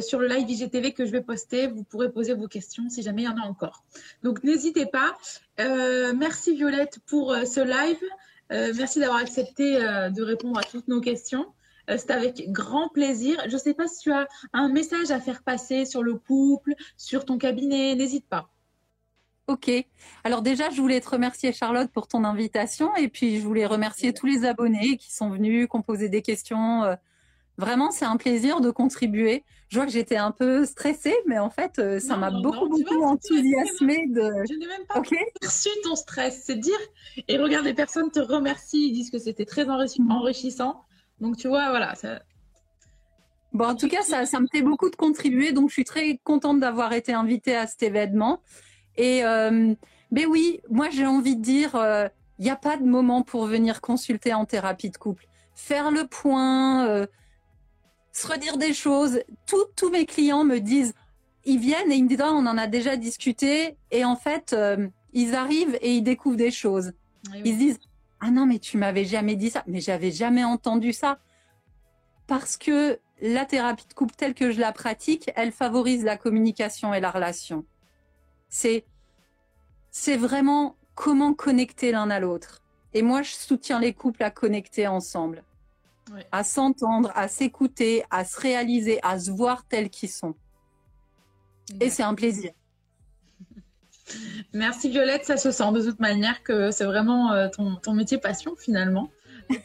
sur 0.00 0.18
le 0.18 0.26
live 0.26 0.48
IGTV 0.48 0.92
que 0.92 1.06
je 1.06 1.12
vais 1.12 1.20
poster. 1.20 1.68
Vous 1.68 1.84
pourrez 1.84 2.10
poser 2.10 2.34
vos 2.34 2.48
questions 2.48 2.88
si 2.88 3.02
jamais 3.02 3.22
il 3.22 3.26
y 3.26 3.28
en 3.28 3.36
a 3.36 3.46
encore. 3.46 3.84
Donc 4.22 4.42
n'hésitez 4.42 4.86
pas. 4.86 5.16
merci 5.58 6.56
Violette 6.56 6.98
pour 7.06 7.34
ce 7.34 7.60
live. 7.60 8.74
merci 8.76 8.98
d'avoir 8.98 9.18
accepté 9.18 9.78
de 9.78 10.22
répondre 10.22 10.58
à 10.58 10.62
toutes 10.62 10.88
nos 10.88 11.00
questions. 11.00 11.46
Euh, 11.88 11.96
c'est 11.98 12.10
avec 12.10 12.50
grand 12.50 12.88
plaisir. 12.88 13.40
Je 13.46 13.54
ne 13.54 13.58
sais 13.58 13.74
pas 13.74 13.88
si 13.88 14.00
tu 14.00 14.12
as 14.12 14.28
un 14.52 14.68
message 14.68 15.10
à 15.10 15.20
faire 15.20 15.42
passer 15.42 15.84
sur 15.84 16.02
le 16.02 16.14
couple, 16.14 16.74
sur 16.96 17.24
ton 17.24 17.38
cabinet, 17.38 17.94
n'hésite 17.94 18.26
pas. 18.26 18.50
Ok. 19.48 19.70
Alors 20.24 20.42
déjà, 20.42 20.68
je 20.68 20.80
voulais 20.80 21.00
te 21.00 21.08
remercier 21.08 21.52
Charlotte 21.54 21.90
pour 21.90 22.06
ton 22.06 22.24
invitation 22.24 22.94
et 22.96 23.08
puis 23.08 23.40
je 23.40 23.46
voulais 23.46 23.64
remercier 23.64 24.12
tous 24.12 24.26
les 24.26 24.44
abonnés 24.44 24.98
qui 24.98 25.10
sont 25.10 25.30
venus, 25.30 25.68
qui 25.70 25.76
ont 25.76 25.82
posé 25.82 26.10
des 26.10 26.20
questions. 26.20 26.84
Euh, 26.84 26.96
vraiment, 27.56 27.90
c'est 27.90 28.04
un 28.04 28.18
plaisir 28.18 28.60
de 28.60 28.70
contribuer. 28.70 29.44
Je 29.70 29.76
vois 29.76 29.86
que 29.86 29.92
j'étais 29.92 30.18
un 30.18 30.32
peu 30.32 30.66
stressée, 30.66 31.14
mais 31.26 31.38
en 31.38 31.48
fait, 31.48 31.78
euh, 31.78 31.98
ça 31.98 32.18
m'a 32.18 32.30
beaucoup, 32.30 32.68
beaucoup 32.68 33.02
enthousiasmée 33.02 34.06
de. 34.08 34.32
Je 34.48 34.54
n'ai 34.54 34.66
même 34.66 34.86
pas 34.86 35.00
perçu 35.40 35.70
ton 35.82 35.96
stress, 35.96 36.42
c'est 36.44 36.56
dire. 36.56 36.78
Et 37.26 37.38
regarde, 37.38 37.64
les 37.64 37.74
personnes 37.74 38.10
te 38.10 38.20
remercient, 38.20 38.88
ils 38.88 38.92
disent 38.92 39.10
que 39.10 39.18
c'était 39.18 39.46
très 39.46 39.66
enrichissant. 39.70 40.84
Donc, 41.20 41.36
tu 41.36 41.48
vois, 41.48 41.70
voilà. 41.70 41.94
Ça... 41.94 42.20
Bon, 43.52 43.66
en 43.66 43.74
tout 43.74 43.88
cas, 43.88 44.02
ça, 44.02 44.26
ça 44.26 44.40
me 44.40 44.46
fait 44.46 44.62
beaucoup 44.62 44.90
de 44.90 44.96
contribuer. 44.96 45.52
Donc, 45.52 45.68
je 45.68 45.74
suis 45.74 45.84
très 45.84 46.18
contente 46.22 46.60
d'avoir 46.60 46.92
été 46.92 47.12
invitée 47.12 47.56
à 47.56 47.66
cet 47.66 47.82
événement. 47.82 48.42
Et, 48.96 49.24
euh, 49.24 49.74
ben 50.10 50.26
oui, 50.26 50.60
moi, 50.70 50.88
j'ai 50.90 51.06
envie 51.06 51.36
de 51.36 51.42
dire, 51.42 51.70
il 51.74 51.80
euh, 51.80 52.08
n'y 52.38 52.50
a 52.50 52.56
pas 52.56 52.76
de 52.76 52.84
moment 52.84 53.22
pour 53.22 53.46
venir 53.46 53.80
consulter 53.80 54.34
en 54.34 54.44
thérapie 54.44 54.90
de 54.90 54.96
couple. 54.96 55.26
Faire 55.54 55.90
le 55.90 56.06
point, 56.06 56.86
euh, 56.86 57.06
se 58.12 58.26
redire 58.26 58.58
des 58.58 58.74
choses. 58.74 59.20
tous 59.46 59.90
mes 59.90 60.06
clients 60.06 60.44
me 60.44 60.58
disent, 60.58 60.94
ils 61.44 61.58
viennent 61.58 61.90
et 61.90 61.96
ils 61.96 62.04
me 62.04 62.08
disent, 62.08 62.20
ah, 62.20 62.32
on 62.32 62.46
en 62.46 62.58
a 62.58 62.66
déjà 62.66 62.96
discuté. 62.96 63.76
Et 63.90 64.04
en 64.04 64.16
fait, 64.16 64.54
ils 65.14 65.34
arrivent 65.34 65.78
et 65.80 65.94
ils 65.94 66.02
découvrent 66.02 66.36
des 66.36 66.50
choses. 66.50 66.92
Ils 67.44 67.54
se 67.54 67.58
disent, 67.58 67.78
ah 68.20 68.30
non, 68.30 68.46
mais 68.46 68.58
tu 68.58 68.78
m'avais 68.78 69.04
jamais 69.04 69.36
dit 69.36 69.50
ça. 69.50 69.62
Mais 69.66 69.80
j'avais 69.80 70.10
jamais 70.10 70.44
entendu 70.44 70.92
ça. 70.92 71.18
Parce 72.26 72.56
que 72.56 72.98
la 73.20 73.44
thérapie 73.44 73.86
de 73.88 73.94
couple 73.94 74.14
telle 74.14 74.34
que 74.34 74.50
je 74.50 74.60
la 74.60 74.72
pratique, 74.72 75.30
elle 75.36 75.52
favorise 75.52 76.04
la 76.04 76.16
communication 76.16 76.92
et 76.94 77.00
la 77.00 77.10
relation. 77.10 77.64
C'est, 78.48 78.84
c'est 79.90 80.16
vraiment 80.16 80.76
comment 80.94 81.34
connecter 81.34 81.92
l'un 81.92 82.10
à 82.10 82.20
l'autre. 82.20 82.62
Et 82.94 83.02
moi, 83.02 83.22
je 83.22 83.32
soutiens 83.32 83.80
les 83.80 83.92
couples 83.92 84.22
à 84.22 84.30
connecter 84.30 84.86
ensemble, 84.86 85.44
à 86.32 86.42
s'entendre, 86.42 87.12
à 87.14 87.28
s'écouter, 87.28 88.02
à 88.10 88.24
se 88.24 88.40
réaliser, 88.40 88.98
à 89.02 89.18
se 89.18 89.30
voir 89.30 89.64
tels 89.66 89.90
qu'ils 89.90 90.10
sont. 90.10 90.34
Et 91.80 91.90
c'est 91.90 92.02
un 92.02 92.14
plaisir. 92.14 92.52
Merci 94.52 94.88
Violette, 94.88 95.24
ça 95.24 95.36
se 95.36 95.50
sent 95.50 95.72
de 95.72 95.82
toute 95.82 96.00
manière 96.00 96.42
que 96.42 96.70
c'est 96.70 96.84
vraiment 96.84 97.32
euh, 97.32 97.48
ton, 97.48 97.92
métier 97.92 98.18
passion 98.18 98.54
finalement. 98.56 99.10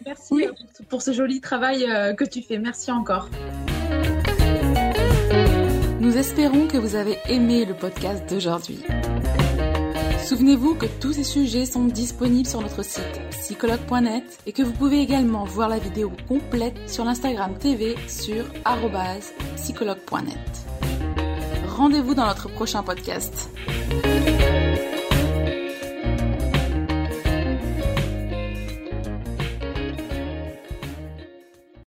merci 0.05 0.45
euh, 0.45 0.51
pour 0.89 1.01
ce 1.01 1.13
joli 1.13 1.41
travail 1.41 1.85
euh, 1.89 2.13
que 2.13 2.25
tu 2.25 2.41
fais. 2.41 2.57
Merci 2.57 2.91
encore. 2.91 3.29
Nous 5.99 6.17
espérons 6.17 6.67
que 6.67 6.77
vous 6.77 6.95
avez 6.95 7.17
aimé 7.29 7.65
le 7.65 7.73
podcast 7.73 8.29
d'aujourd'hui. 8.29 8.79
Souvenez-vous 10.25 10.75
que 10.75 10.85
tous 10.85 11.13
ces 11.13 11.23
sujets 11.23 11.65
sont 11.65 11.85
disponibles 11.85 12.47
sur 12.47 12.61
notre 12.61 12.83
site 12.83 13.21
psychologue.net 13.31 14.23
et 14.45 14.53
que 14.53 14.63
vous 14.63 14.71
pouvez 14.71 14.99
également 15.01 15.43
voir 15.43 15.69
la 15.69 15.79
vidéo 15.79 16.11
complète 16.27 16.89
sur 16.89 17.03
l'Instagram 17.05 17.57
TV 17.57 17.95
sur 18.07 18.45
psychologue.net. 19.55 20.37
Rendez-vous 21.67 22.13
dans 22.13 22.25
notre 22.25 22.49
prochain 22.49 22.83
podcast. 22.83 23.49